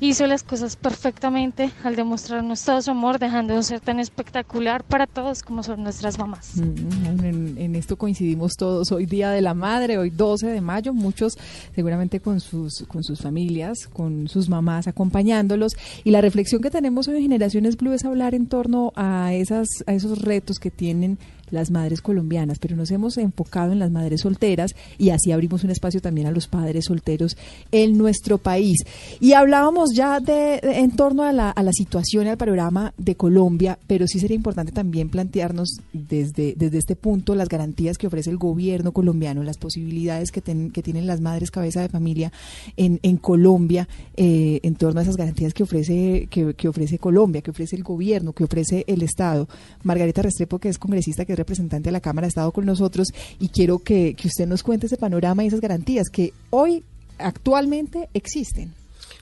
[0.00, 5.06] hizo las cosas perfectamente al demostrarnos todo su amor, dejando de ser tan espectacular para
[5.06, 6.56] todos como son nuestras mamás.
[6.56, 8.90] Mm, en, en, esto coincidimos todos.
[8.92, 11.36] Hoy Día de la Madre, hoy 12 de mayo, muchos
[11.74, 15.76] seguramente con sus, con sus familias, con sus mamás acompañándolos.
[16.02, 19.68] Y la reflexión que tenemos hoy en Generaciones Blue es hablar en torno a, esas,
[19.86, 21.18] a esos retos que tienen
[21.50, 25.70] las madres colombianas, pero nos hemos enfocado en las madres solteras y así abrimos un
[25.70, 27.36] espacio también a los padres solteros
[27.72, 28.78] en nuestro país.
[29.20, 33.14] Y hablábamos ya de, en torno a la, a la situación y al panorama de
[33.14, 38.30] Colombia, pero sí sería importante también plantearnos desde, desde este punto las garantías que ofrece
[38.30, 42.32] el gobierno colombiano, las posibilidades que, ten, que tienen las madres cabeza de familia
[42.76, 47.42] en, en Colombia eh, en torno a esas garantías que ofrece, que, que ofrece Colombia,
[47.42, 49.48] que ofrece el gobierno, que ofrece el Estado.
[49.82, 53.08] Margarita Restrepo, que es congresista, que es representante de la Cámara, ha estado con nosotros
[53.38, 56.84] y quiero que, que usted nos cuente ese panorama y esas garantías que hoy
[57.18, 58.72] actualmente existen.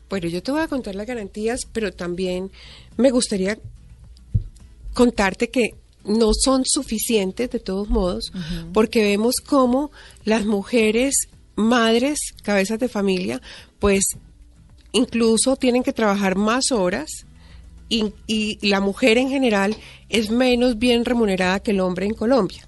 [0.09, 2.51] Bueno, yo te voy a contar las garantías, pero también
[2.97, 3.59] me gustaría
[4.95, 8.73] contarte que no son suficientes de todos modos, uh -huh.
[8.73, 9.91] porque vemos cómo
[10.25, 11.15] las mujeres,
[11.57, 13.43] madres, cabezas de familia,
[13.79, 14.05] pues
[14.93, 17.27] incluso tienen que trabajar más horas
[17.89, 19.77] y, y, la mujer en general
[20.09, 22.67] es menos bien remunerada que el hombre en Colombia,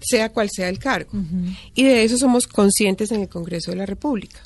[0.00, 1.10] sea cual sea el cargo.
[1.12, 1.56] Uh -huh.
[1.74, 4.40] Y de eso somos conscientes en el Congreso de la República.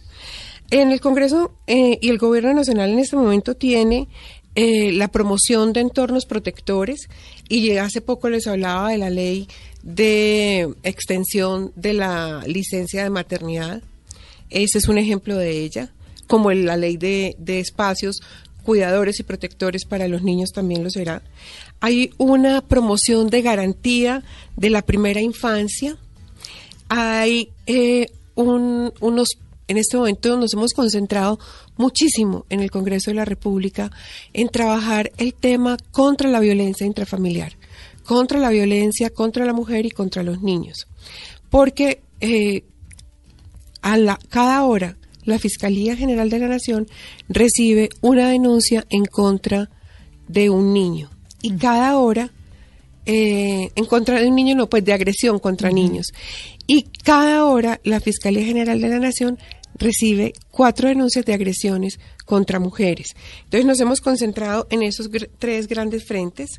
[0.71, 4.07] En el Congreso eh, y el Gobierno Nacional en este momento tiene
[4.55, 7.09] eh, la promoción de entornos protectores
[7.49, 9.49] y hace poco les hablaba de la ley
[9.83, 13.83] de extensión de la licencia de maternidad.
[14.49, 15.93] Ese es un ejemplo de ella,
[16.27, 18.21] como la ley de, de espacios
[18.61, 21.23] cuidadores y protectores para los niños también lo será.
[21.81, 24.23] Hay una promoción de garantía
[24.57, 25.97] de la primera infancia.
[26.89, 29.39] Hay eh, un, unos
[29.71, 31.39] en este momento nos hemos concentrado
[31.77, 33.93] muchísimo en el Congreso de la República
[34.33, 37.53] en trabajar el tema contra la violencia intrafamiliar,
[38.05, 40.89] contra la violencia contra la mujer y contra los niños.
[41.51, 42.65] Porque eh,
[43.81, 46.87] a cada hora la Fiscalía General de la Nación
[47.29, 49.71] recibe una denuncia en contra
[50.29, 51.11] de un niño.
[51.43, 52.31] Y cada hora,
[53.07, 55.75] eh, en contra de un niño, no, pues de agresión contra uh -huh.
[55.75, 56.07] niños.
[56.67, 59.39] Y cada hora la Fiscalía General de la Nación
[59.75, 63.17] recibe cuatro denuncias de agresiones contra mujeres.
[63.45, 66.51] Entonces nos hemos concentrado en esos gr tres grandes frentes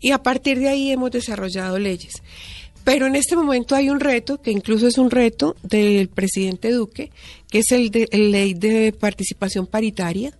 [0.00, 2.22] y a partir de ahí hemos desarrollado leyes.
[2.86, 7.10] Pero en este momento hay un reto, que incluso es un reto del presidente Duque,
[7.50, 10.38] que es el de el ley de participación paritaria,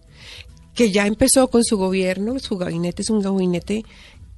[0.73, 3.85] que ya empezó con su gobierno, su gabinete es un gabinete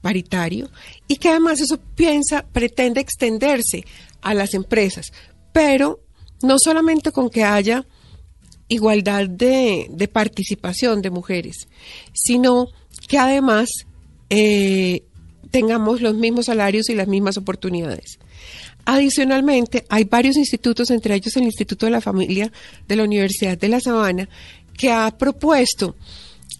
[0.01, 0.71] paritario,
[1.07, 3.85] y que además eso piensa, pretende extenderse
[4.23, 5.13] a las empresas,
[5.53, 6.01] pero
[6.43, 7.87] no solamente con que haya
[8.69, 11.69] igualdad de, participación de mujeres,
[12.15, 12.69] sino
[13.07, 13.69] que además
[14.31, 15.03] eh,
[15.51, 18.19] tengamos los mismos salarios y las mismas oportunidades.
[18.85, 22.51] Adicionalmente, hay varios institutos, entre ellos el Instituto de la Familia
[22.87, 24.29] de la Universidad de La Sabana,
[24.77, 25.97] que ha propuesto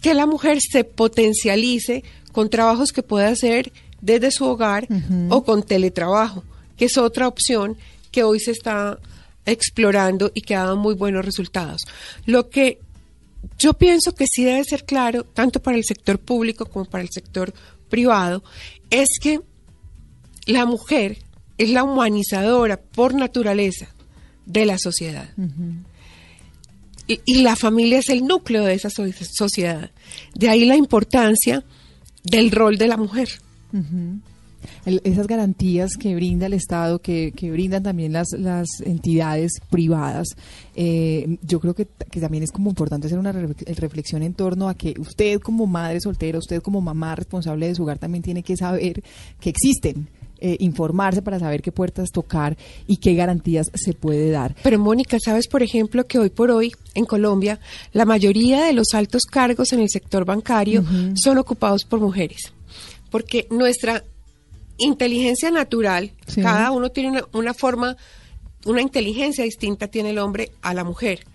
[0.01, 3.71] que la mujer se potencialice con trabajos que pueda hacer
[4.01, 5.27] desde su hogar uh -huh.
[5.31, 6.43] o con teletrabajo,
[6.77, 7.77] que es otra opción
[8.11, 8.99] que hoy se está
[9.45, 11.81] explorando y que ha dado muy buenos resultados.
[12.25, 12.79] Lo que
[13.57, 17.09] yo pienso que sí debe ser claro, tanto para el sector público como para el
[17.11, 17.53] sector
[17.89, 18.43] privado,
[18.89, 19.41] es que
[20.45, 21.19] la mujer
[21.57, 23.93] es la humanizadora por naturaleza
[24.45, 25.29] de la sociedad.
[25.37, 25.83] Uh -huh.
[27.07, 29.03] y, y, la familia es el núcleo de esa so
[29.37, 29.91] sociedad.
[30.35, 31.63] De ahí la importancia
[32.23, 33.29] del rol de la mujer.
[33.71, 34.21] Uh -huh.
[34.85, 40.27] El- esas garantías que brinda el Estado, que, que brindan también las, las entidades privadas,
[40.75, 44.69] eh, yo creo que, que también es como importante hacer una re- reflexión en torno
[44.69, 48.43] a que usted como madre soltera, usted como mamá responsable de su hogar también tiene
[48.43, 49.03] que saber
[49.39, 50.07] que existen.
[50.41, 52.55] eh, informarse para saber qué puertas tocar
[52.87, 54.55] y qué garantías se puede dar.
[54.63, 57.59] Pero Mónica, ¿sabes, por ejemplo, que hoy por hoy en Colombia
[57.91, 60.81] la mayoría de los altos cargos en el sector bancario
[61.15, 62.53] son ocupados por mujeres?
[63.11, 64.05] Porque nuestra
[64.79, 66.41] inteligencia natural, Sí.
[66.41, 67.95] cada uno tiene una, una forma,
[68.65, 71.25] una inteligencia distinta tiene el hombre a la mujer.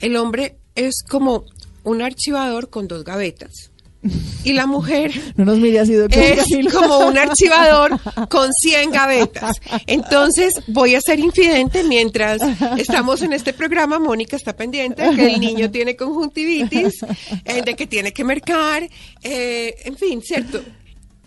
[0.00, 1.44] El hombre es como
[1.84, 3.70] un archivador con dos gavetas.
[4.42, 8.00] Y la mujer No nos mire así, es como un archivador
[8.30, 9.56] con 100 gavetas.
[9.86, 12.40] Entonces voy a ser infidente mientras
[12.78, 13.98] estamos en este programa.
[13.98, 17.02] Mónica está pendiente de que el niño tiene conjuntivitis,
[17.44, 18.88] eh, de que tiene que mercar,
[19.22, 20.62] eh, en fin, ¿cierto?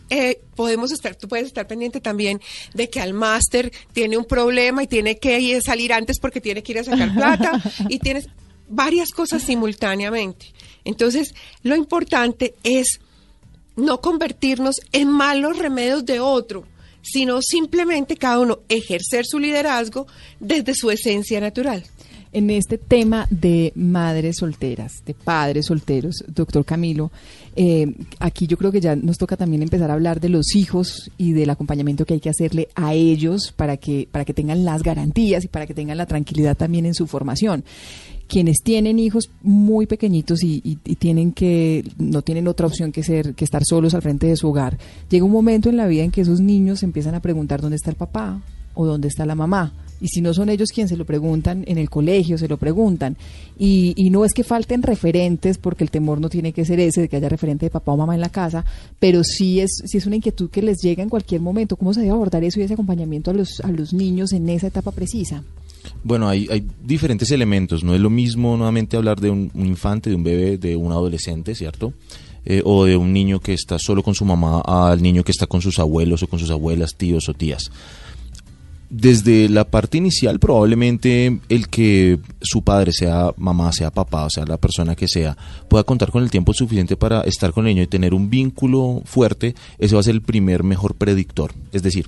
[0.09, 2.39] Eh, podemos estar, tú puedes estar pendiente también
[2.73, 6.61] de que al máster tiene un problema y tiene que ir- salir antes porque tiene
[6.61, 8.27] que ir a sacar plata y tienes
[8.67, 10.53] varias cosas simultáneamente.
[10.85, 12.99] Entonces, lo importante es
[13.75, 16.65] no convertirnos en malos remedios de otro,
[17.01, 20.05] sino simplemente cada uno ejercer su liderazgo
[20.39, 21.83] desde su esencia natural.
[22.35, 27.11] En este tema de madres solteras, de padres solteros, doctor Camilo,
[27.55, 31.11] eh, aquí yo creo que ya nos toca también empezar a hablar de los hijos
[31.19, 34.81] y del acompañamiento que hay que hacerle a ellos para que, para que tengan las
[34.81, 37.63] garantías y para que tengan la tranquilidad también en su formación.
[38.27, 43.35] Quienes tienen hijos muy pequeñitos y, y- tienen que, no tienen otra opción que ser,
[43.35, 46.09] que estar solos al frente de su hogar, llega un momento en la vida en
[46.09, 48.41] que esos niños empiezan a preguntar dónde está el papá
[48.73, 49.71] o dónde está la mamá.
[50.03, 53.15] Y si no son ellos quienes se lo preguntan, en el colegio se lo preguntan.
[53.57, 56.99] Y, y no es que falten referentes, porque el temor no tiene que ser ese,
[56.99, 58.65] de que haya referente de papá o mamá en la casa,
[58.99, 61.77] pero sí es, sí es una inquietud que les llega en cualquier momento.
[61.77, 64.67] ¿Cómo se debe abordar eso y ese acompañamiento a los, a los niños en esa
[64.67, 65.41] etapa precisa?
[66.03, 67.81] Bueno, hay, hay diferentes elementos.
[67.81, 71.55] No es lo mismo nuevamente hablar de un, infante, de un bebé, de un adolescente,
[71.55, 71.93] ¿cierto?
[72.45, 75.47] Eh, o de un niño que está solo con su mamá al niño que está
[75.47, 77.71] con sus abuelos o con sus abuelas, tíos o tías.
[78.95, 84.45] Desde la parte inicial, probablemente el que su padre sea mamá, sea papá, o sea
[84.45, 85.35] la persona que sea,
[85.67, 89.01] pueda contar con el tiempo suficiente para estar con el niño y tener un vínculo
[89.03, 91.53] fuerte, ese va a ser el primer mejor predictor.
[91.71, 92.07] Es decir,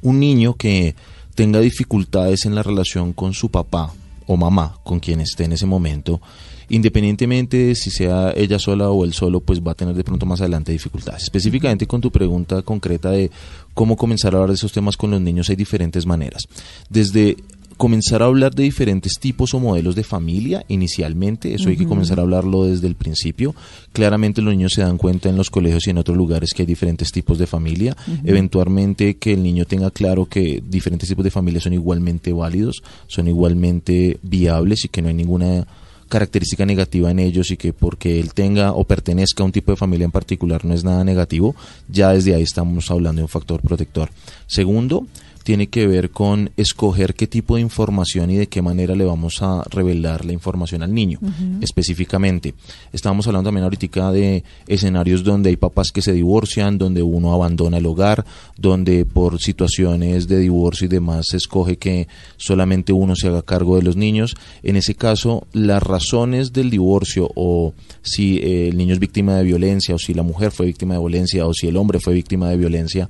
[0.00, 0.94] un niño que
[1.34, 3.92] tenga dificultades en la relación con su papá
[4.26, 6.20] o mamá, con quien esté en ese momento,
[6.68, 10.26] independientemente de si sea ella sola o él solo, pues va a tener de pronto
[10.26, 11.24] más adelante dificultades.
[11.24, 13.30] Específicamente con tu pregunta concreta de
[13.74, 16.44] cómo comenzar a hablar de esos temas con los niños, hay diferentes maneras.
[16.88, 17.36] Desde
[17.76, 22.18] comenzar a hablar de diferentes tipos o modelos de familia inicialmente, eso hay que comenzar
[22.18, 23.54] a hablarlo desde el principio.
[23.92, 26.66] Claramente los niños se dan cuenta en los colegios y en otros lugares que hay
[26.66, 27.96] diferentes tipos de familia.
[28.24, 33.28] Eventualmente que el niño tenga claro que diferentes tipos de familia son igualmente válidos, son
[33.28, 35.66] igualmente viables y que no hay ninguna
[36.08, 39.76] característica negativa en ellos y que porque él tenga o pertenezca a un tipo de
[39.76, 41.56] familia en particular no es nada negativo,
[41.88, 44.10] ya desde ahí estamos hablando de un factor protector.
[44.46, 45.06] Segundo,
[45.44, 49.42] tiene que ver con escoger qué tipo de información y de qué manera le vamos
[49.42, 51.20] a revelar la información al niño.
[51.60, 52.54] Específicamente,
[52.92, 57.76] estábamos hablando también ahorita de escenarios donde hay papás que se divorcian, donde uno abandona
[57.76, 58.24] el hogar,
[58.56, 63.76] donde por situaciones de divorcio y demás se escoge que solamente uno se haga cargo
[63.76, 64.34] de los niños.
[64.62, 69.44] En ese caso, las razones del divorcio o si eh, el niño es víctima de
[69.44, 72.48] violencia o si la mujer fue víctima de violencia o si el hombre fue víctima
[72.48, 73.08] de violencia,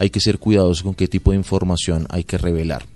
[0.00, 2.86] hay que ser cuidadosos con qué tipo de información hay que revelar.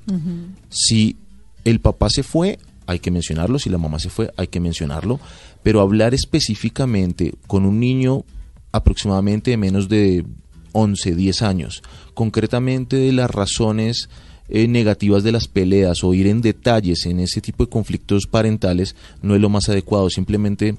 [0.70, 1.16] Si
[1.62, 5.20] el papá se fue, hay que mencionarlo, si la mamá se fue, hay que mencionarlo,
[5.62, 8.24] pero hablar específicamente con un niño
[8.72, 10.24] aproximadamente de menos de
[10.72, 11.82] 11, 10 años,
[12.14, 14.08] concretamente de las razones
[14.48, 18.96] eh, negativas de las peleas o ir en detalles en ese tipo de conflictos parentales
[19.20, 20.76] no es lo más adecuado, simplemente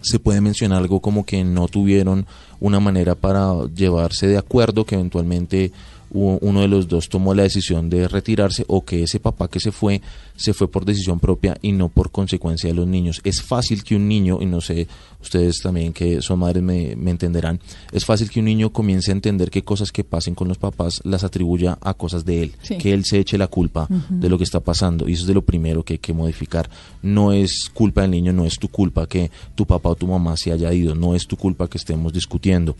[0.00, 2.26] se puede mencionar algo como que no tuvieron
[2.60, 5.72] una manera para llevarse de acuerdo, que eventualmente
[6.16, 9.72] uno de los dos tomó la decisión de retirarse o que ese papá que se
[9.72, 10.00] fue
[10.36, 13.20] se fue por decisión propia y no por consecuencia de los niños.
[13.24, 14.86] Es fácil que un niño, y no sé,
[15.22, 17.58] ustedes también que son madres me, me entenderán,
[17.92, 21.00] es fácil que un niño comience a entender que cosas que pasen con los papás
[21.04, 22.76] las atribuya a cosas de él, Sí.
[22.78, 25.34] que él se eche la culpa de lo que está pasando y eso es de
[25.34, 26.68] lo primero que hay que modificar.
[27.02, 30.36] No es culpa del niño, no es tu culpa que tu papá o tu mamá
[30.36, 32.76] se haya ido, no es tu culpa que estemos discutiendo.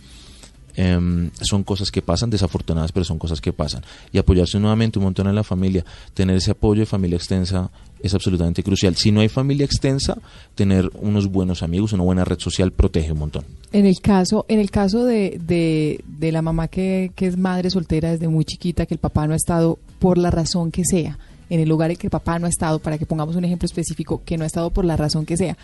[0.77, 3.83] Em, son cosas que pasan, desafortunadas, pero son cosas que pasan.
[4.12, 7.70] Y apoyarse nuevamente un montón en la familia, tener ese apoyo de familia extensa
[8.03, 8.95] es absolutamente crucial.
[8.95, 10.18] Si no hay familia extensa,
[10.55, 13.45] tener unos buenos amigos, una buena red social protege un montón.
[13.72, 18.11] En el caso, en el caso de, de, la mamá que, que es madre soltera
[18.11, 21.18] desde muy chiquita, que el papá no ha estado por la razón que sea,
[21.49, 23.66] en el lugar en que el papá no ha estado, para que pongamos un ejemplo
[23.66, 25.57] específico, que no ha estado por la razón que sea.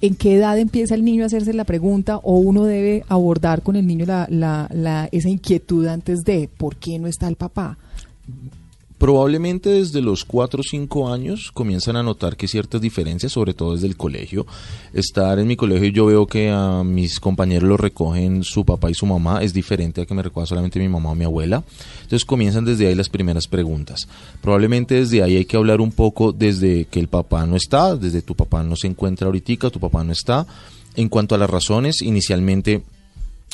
[0.00, 3.76] ¿En qué edad empieza el niño a hacerse la pregunta o uno debe abordar con
[3.76, 7.78] el niño la, la, la, esa inquietud antes de por qué no está el papá?
[8.98, 13.74] Probablemente desde los 4 o 5 años comienzan a notar que ciertas diferencias, sobre todo
[13.74, 14.46] desde el colegio.
[14.94, 18.94] Estar en mi colegio yo veo que a mis compañeros lo recogen su papá y
[18.94, 21.62] su mamá, es diferente a que me recoja solamente mi mamá o mi abuela.
[22.02, 24.08] Entonces comienzan desde ahí las primeras preguntas.
[24.40, 28.22] Probablemente desde ahí hay que hablar un poco desde que el papá no está, desde
[28.22, 30.46] tu papá no se encuentra ahorita, tu papá no está.
[30.94, 32.82] En cuanto a las razones, inicialmente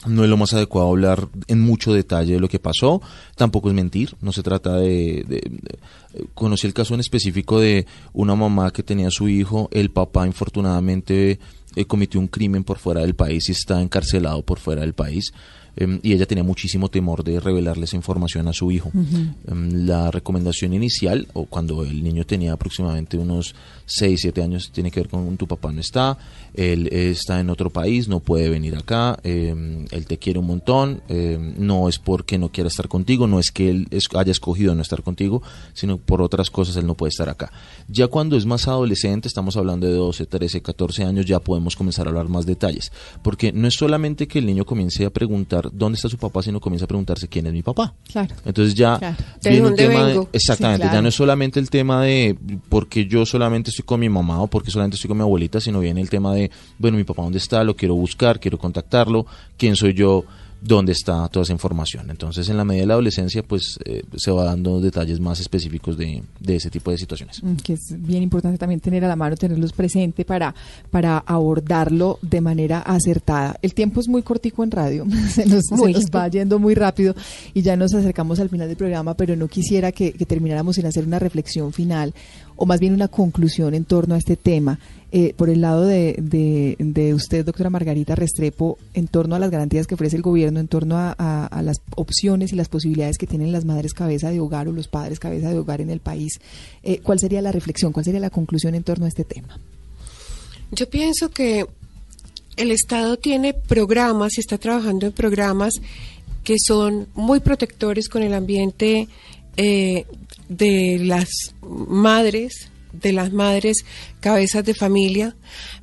[0.06, 3.00] no es lo más adecuado hablar en mucho detalle de lo que pasó,
[3.36, 5.78] tampoco es mentir, no se trata de, de, de,
[6.34, 10.26] conocí el caso en específico de una mamá que tenía a su hijo, el papá
[10.26, 11.38] infortunadamente
[11.74, 15.32] eh, cometió un crimen por fuera del país y está encarcelado por fuera del país.
[15.80, 18.90] Um, y ella tenía muchísimo temor de revelarle esa información a su hijo.
[18.92, 19.52] Uh -huh.
[19.52, 23.54] um, la recomendación inicial, o cuando el niño tenía aproximadamente unos
[23.94, 26.18] 6, 7 años, tiene que ver con tu papá no está,
[26.54, 31.02] él está en otro país, no puede venir acá, eh, él te quiere un montón,
[31.08, 34.82] eh, no es porque no quiera estar contigo, no es que él haya escogido no
[34.82, 35.42] estar contigo,
[35.74, 37.52] sino por otras cosas él no puede estar acá.
[37.88, 42.06] Ya cuando es más adolescente, estamos hablando de 12, 13, 14 años, ya podemos comenzar
[42.06, 45.96] a hablar más detalles, porque no es solamente que el niño comience a preguntar dónde
[45.96, 47.94] está su papá, sino comienza a preguntarse quién es mi papá.
[48.10, 48.34] Claro.
[48.44, 49.16] Entonces ya claro.
[49.42, 50.22] viene un tema vengo?
[50.24, 50.98] de, exactamente, sí, claro.
[50.98, 52.36] ya no es solamente el tema de
[52.68, 55.80] porque yo solamente estoy con mi mamá o porque solamente estoy con mi abuelita, sino
[55.80, 59.26] viene el tema de, bueno, mi papá dónde está, lo quiero buscar, quiero contactarlo,
[59.56, 60.24] quién soy yo,
[60.62, 62.08] dónde está toda esa información.
[62.10, 65.96] Entonces, en la medida de la adolescencia, pues eh, se va dando detalles más específicos
[65.98, 67.42] de, de, ese tipo de situaciones.
[67.64, 70.54] Que es bien importante también tener a la mano, tenerlos presente para,
[70.90, 73.56] para abordarlo de manera acertada.
[73.60, 77.14] El tiempo es muy cortico en radio, se nos, se nos va yendo muy rápido
[77.52, 80.86] y ya nos acercamos al final del programa, pero no quisiera que, que termináramos sin
[80.86, 82.14] hacer una reflexión final
[82.56, 84.78] o más bien una conclusión en torno a este tema.
[85.14, 86.16] Eh, por el lado de,
[86.78, 90.68] de, usted, doctora Margarita Restrepo, en torno a las garantías que ofrece el gobierno, en
[90.68, 94.40] torno a, a, a, las opciones y las posibilidades que tienen las madres cabeza de
[94.40, 96.40] hogar o los padres cabeza de hogar en el país,
[96.82, 99.58] eh, ¿cuál sería la reflexión, cuál sería la conclusión en torno a este tema?
[100.70, 101.66] Yo pienso que
[102.56, 105.74] el Estado tiene programas y está trabajando en programas
[106.42, 109.08] que son muy protectores con el ambiente
[109.56, 110.06] eh,
[110.48, 111.28] de las
[111.62, 113.84] madres, de las madres
[114.20, 115.36] cabezas de familia,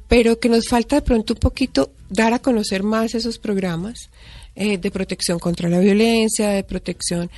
[0.08, 4.10] pero que nos falta de pronto un poquito dar a conocer más esos programas
[4.56, 7.30] eh, de protección contra la violencia, de protección.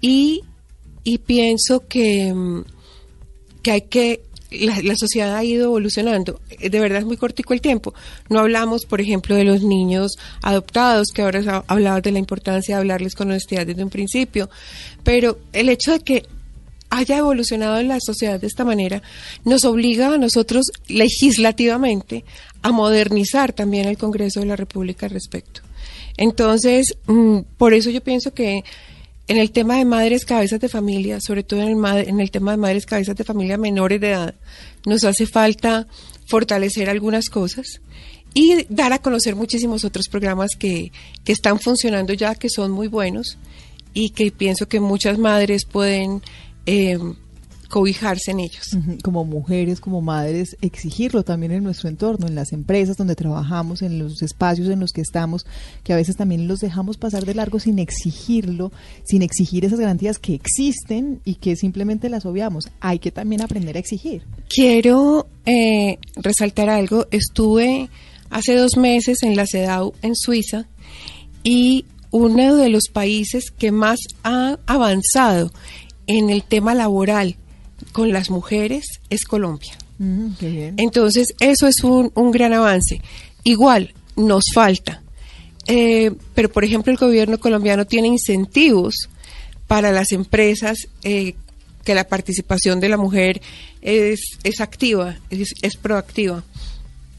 [0.00, 0.42] Y,
[1.04, 2.34] y pienso que,
[3.62, 6.40] que hay que la, la, sociedad ha ido evolucionando.
[6.60, 7.94] De verdad es muy cortico el tiempo.
[8.28, 10.12] No hablamos, por ejemplo, de los niños
[10.42, 14.50] adoptados, que ahora hablabas de la importancia de hablarles con honestidad desde un principio,
[15.02, 16.26] pero el hecho de que
[16.92, 19.02] haya evolucionado en la sociedad de esta manera
[19.44, 22.22] nos obliga a nosotros legislativamente
[22.60, 25.62] a modernizar también el Congreso de la República al respecto.
[26.18, 26.98] Entonces,
[27.56, 28.62] por eso yo pienso que
[29.26, 32.50] en el tema de madres cabezas de familia, sobre todo en el, en el tema
[32.50, 34.34] de madres cabezas de familia menores de edad,
[34.84, 35.86] nos hace falta
[36.26, 37.80] fortalecer algunas cosas
[38.34, 40.92] y dar a conocer muchísimos otros programas que,
[41.24, 43.38] que están funcionando ya, que son muy buenos
[43.94, 46.22] y que pienso que muchas madres pueden
[46.66, 46.98] eh,
[47.72, 48.76] cobijarse en ellos.
[49.02, 53.98] Como mujeres, como madres, exigirlo también en nuestro entorno, en las empresas donde trabajamos, en
[53.98, 55.46] los espacios en los que estamos,
[55.82, 58.72] que a veces también los dejamos pasar de largo sin exigirlo,
[59.04, 62.68] sin exigir esas garantías que existen y que simplemente las obviamos.
[62.80, 64.22] Hay que también aprender a exigir.
[64.50, 67.06] Quiero eh, resaltar algo.
[67.10, 67.88] Estuve
[68.28, 70.68] hace dos meses en la CEDAW en Suiza
[71.42, 75.50] y uno de los países que más ha avanzado
[76.18, 77.36] en el tema laboral
[77.92, 79.72] con las mujeres es Colombia.
[79.98, 80.74] Mm, bien.
[80.78, 83.00] Entonces, eso es un, un, gran avance.
[83.44, 85.02] Igual, nos falta.
[85.66, 89.08] Eh, pero, por ejemplo, el gobierno colombiano tiene incentivos
[89.66, 91.34] para las empresas eh,
[91.84, 93.40] que la participación de la mujer
[93.80, 96.44] es, es activa, es, es proactiva.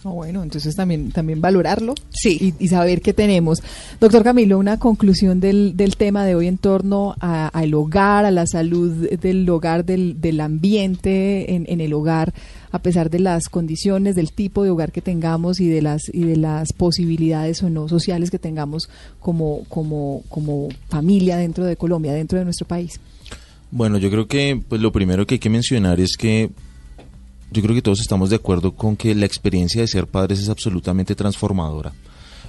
[0.05, 2.53] Oh, bueno, entonces también, también valorarlo sí.
[2.59, 3.63] y, y, saber qué tenemos.
[4.01, 8.45] Doctor Camilo, una conclusión del, del tema de hoy en torno al hogar, a la
[8.45, 12.33] salud del hogar, del, del ambiente en, en, el hogar,
[12.71, 16.25] a pesar de las condiciones, del tipo de hogar que tengamos y de las, y
[16.25, 18.89] de las posibilidades o no sociales que tengamos
[19.21, 22.99] como, como, como familia dentro de Colombia, dentro de nuestro país.
[23.71, 26.51] Bueno, yo creo que pues lo primero que hay que mencionar es que
[27.53, 30.49] yo creo que todos estamos de acuerdo con que la experiencia de ser padres es
[30.49, 31.93] absolutamente transformadora.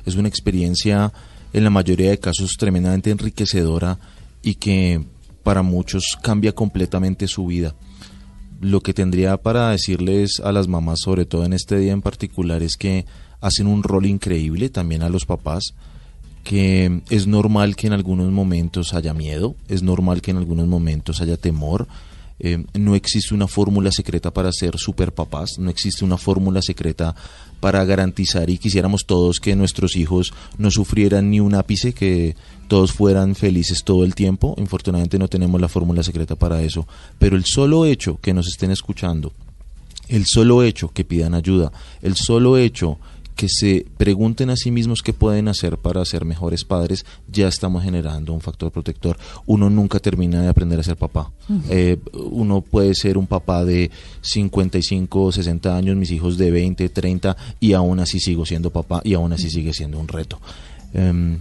[0.06, 1.12] Es una experiencia
[1.52, 3.98] en la mayoría de casos tremendamente enriquecedora
[4.42, 5.04] y que
[5.42, 7.74] para muchos cambia completamente su vida.
[8.62, 12.62] Lo que tendría para decirles a las mamás, sobre todo en este día en particular,
[12.62, 13.04] es que
[13.42, 15.74] hacen un rol increíble también a los papás,
[16.44, 21.20] que es normal que en algunos momentos haya miedo, es normal que en algunos momentos
[21.20, 21.88] haya temor,
[22.40, 27.14] eh, no existe una fórmula secreta para ser super papás, no existe una fórmula secreta
[27.60, 32.36] para garantizar y quisiéramos todos que nuestros hijos no sufrieran ni un ápice, que
[32.68, 34.54] todos fueran felices todo el tiempo.
[34.58, 36.86] Infortunadamente no tenemos la fórmula secreta para eso,
[37.18, 39.32] pero el solo hecho que nos estén escuchando,
[40.08, 41.72] el solo hecho que pidan ayuda,
[42.02, 42.98] el solo hecho
[43.36, 47.82] que se pregunten a sí mismos qué pueden hacer para ser mejores padres, ya estamos
[47.82, 49.18] generando un factor protector.
[49.46, 51.32] Uno nunca termina de aprender a ser papá.
[51.68, 56.88] Eh, uno puede ser un papá de 55 o 60 años, mis hijos de 20,
[56.88, 60.40] 30, y aún así sigo siendo papá y aún así sigue siendo un reto.
[60.92, 61.38] Em,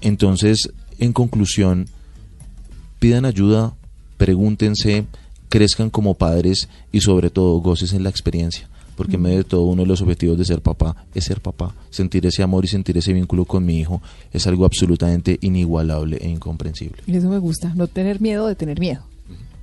[0.00, 1.88] entonces, en conclusión,
[3.00, 3.74] pidan ayuda,
[4.18, 5.06] pregúntense,
[5.48, 9.62] crezcan como padres y sobre todo goces en la experiencia porque en medio de todo
[9.62, 12.96] uno de los objetivos de ser papá es ser papá, sentir ese amor y sentir
[12.98, 17.02] ese vínculo con mi hijo es algo absolutamente inigualable e incomprensible.
[17.06, 19.02] Eso me gusta, no tener miedo de tener miedo.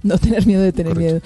[0.04, 1.22] No tener miedo de tener miedo.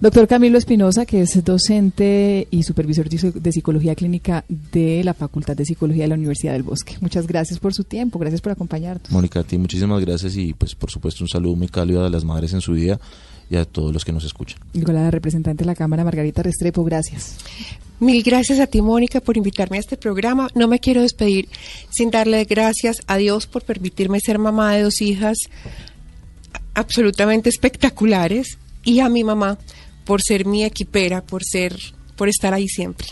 [0.00, 5.64] Doctor Camilo Espinosa, que es docente y supervisor de psicología clínica de la Facultad de
[5.64, 6.96] Psicología de la Universidad del Bosque.
[7.00, 9.10] Muchas gracias por su tiempo, gracias por acompañarnos.
[9.10, 12.24] Mónica, a ti muchísimas gracias y pues por supuesto un saludo muy cálido a las
[12.24, 13.00] madres en su día
[13.50, 14.60] y a todos los que nos escuchan.
[14.72, 17.36] La representante de la Cámara, Margarita Restrepo, gracias.
[17.98, 20.48] Mil gracias a ti, Mónica, por invitarme a este programa.
[20.54, 21.48] No me quiero despedir
[21.90, 25.36] sin darle gracias a Dios por permitirme ser mamá de dos hijas
[26.74, 29.58] absolutamente espectaculares y a mi mamá
[30.04, 31.76] por ser mi equipera, por ser,
[32.16, 33.06] por estar ahí siempre.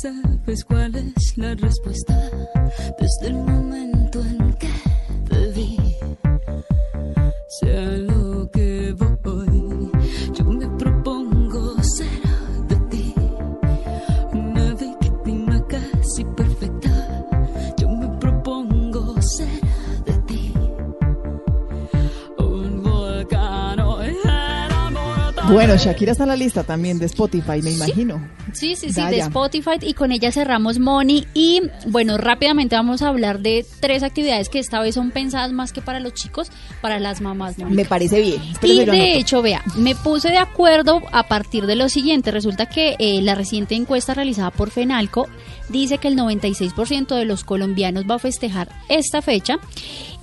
[0.00, 2.14] Sabes cuál es la respuesta
[2.98, 4.70] desde el momento en que
[5.28, 5.76] te vi.
[7.60, 9.90] Sea lo que voy,
[10.32, 12.20] yo me propongo ser
[12.68, 13.14] de ti
[14.32, 17.26] una víctima casi perfecta.
[17.76, 19.60] Yo me propongo ser
[20.06, 20.54] de ti
[22.38, 23.60] un volcán.
[25.50, 28.39] Bueno, Shakira está en la lista también de Spotify, me imagino.
[28.54, 29.18] Sí, sí, sí, de.
[29.20, 34.48] Spotify y con ella cerramos Money y bueno, rápidamente vamos a hablar de tres actividades
[34.48, 37.58] que esta vez son pensadas más que para los chicos, para las mamás.
[37.58, 37.74] Mónica.
[37.74, 38.42] Me parece bien.
[38.62, 42.30] Y de hecho, vea, me puse de acuerdo a partir de lo siguiente.
[42.30, 45.28] Resulta que eh, la reciente encuesta realizada por Fenalco
[45.70, 49.58] dice que el 96% de los colombianos va a festejar esta fecha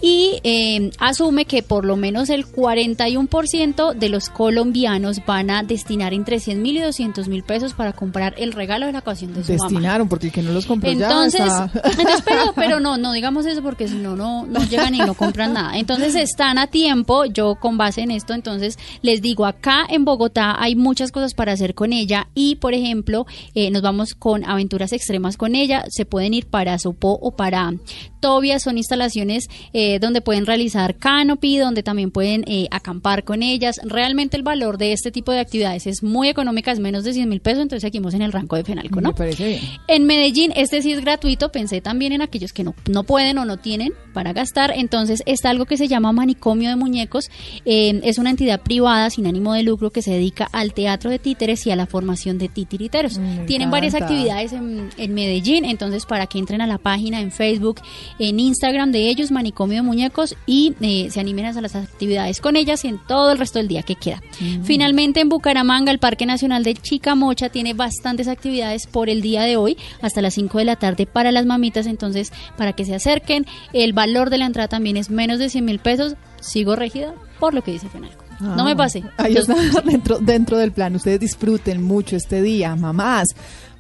[0.01, 6.13] y eh, asume que por lo menos el 41% de los colombianos van a destinar
[6.13, 9.43] entre 100 mil y 200 mil pesos para comprar el regalo de la ocasión de
[9.43, 9.69] su mamá.
[9.69, 11.89] Destinaron, porque el que no los compró Entonces, ya está...
[11.89, 15.15] entonces, pero, pero no, no digamos eso porque si no, no, no llegan y no
[15.15, 15.77] compran nada.
[15.77, 20.55] Entonces están a tiempo, yo con base en esto, entonces les digo, acá en Bogotá
[20.59, 23.25] hay muchas cosas para hacer con ella y, por ejemplo,
[23.55, 27.73] eh, nos vamos con aventuras extremas con ella, se pueden ir para Sopó o para
[28.19, 33.79] Tobia, son instalaciones eh, donde pueden realizar canopy, donde también pueden eh, acampar con ellas.
[33.83, 37.29] Realmente el valor de este tipo de actividades es muy económica, es menos de 100
[37.29, 39.09] mil pesos, entonces seguimos en el rango de Fenalco, ¿no?
[39.09, 39.61] Me parece bien.
[39.88, 41.51] En Medellín, este sí es gratuito.
[41.51, 44.73] Pensé también en aquellos que no, no pueden o no tienen para gastar.
[44.75, 47.29] Entonces, está algo que se llama Manicomio de Muñecos.
[47.65, 51.19] Eh, es una entidad privada sin ánimo de lucro que se dedica al teatro de
[51.19, 53.17] títeres y a la formación de titiriteros.
[53.19, 55.26] Me Tienen varias actividades en, en Medellín.
[55.36, 57.82] Entonces, para que entren a la página en Facebook,
[58.19, 62.55] en Instagram de ellos, Manicomio de Muñecos, y eh, se animen a las actividades con
[62.55, 64.21] ellas en todo el resto del día que queda.
[64.63, 69.57] Finalmente, en Bucaramanga, el Parque Nacional de Chicamocha tiene bastantes actividades por el día de
[69.57, 71.86] hoy, hasta las 5 de la tarde para las mamitas.
[71.88, 75.65] Entonces, para que se acerquen, el valor de la entrada también es menos de 100
[75.65, 76.15] mil pesos.
[76.39, 78.23] Sigo regida por lo que dice Fenalco.
[78.39, 79.03] no me pase.
[79.17, 79.55] Ah, Ahí está
[79.86, 80.95] dentro, dentro del plan.
[80.95, 83.28] Ustedes disfruten mucho este día, mamás.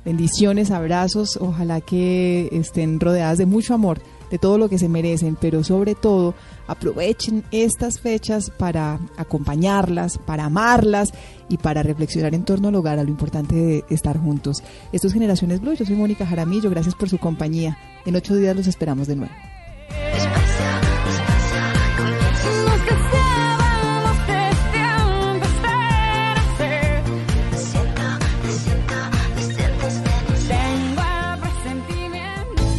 [0.07, 1.35] Bendiciones, abrazos.
[1.35, 3.99] Ojalá que estén rodeadas de mucho amor,
[4.31, 6.33] de todo lo que se merecen, pero sobre todo
[6.65, 11.11] aprovechen estas fechas para acompañarlas, para amarlas
[11.49, 14.63] y para reflexionar en torno al hogar, a lo importante de estar juntos.
[14.93, 15.73] Esto es Generaciones Blue.
[15.73, 16.69] Yo soy Mónica Jaramillo.
[16.69, 17.77] Gracias por su compañía.
[18.05, 19.33] En ocho días los esperamos de nuevo.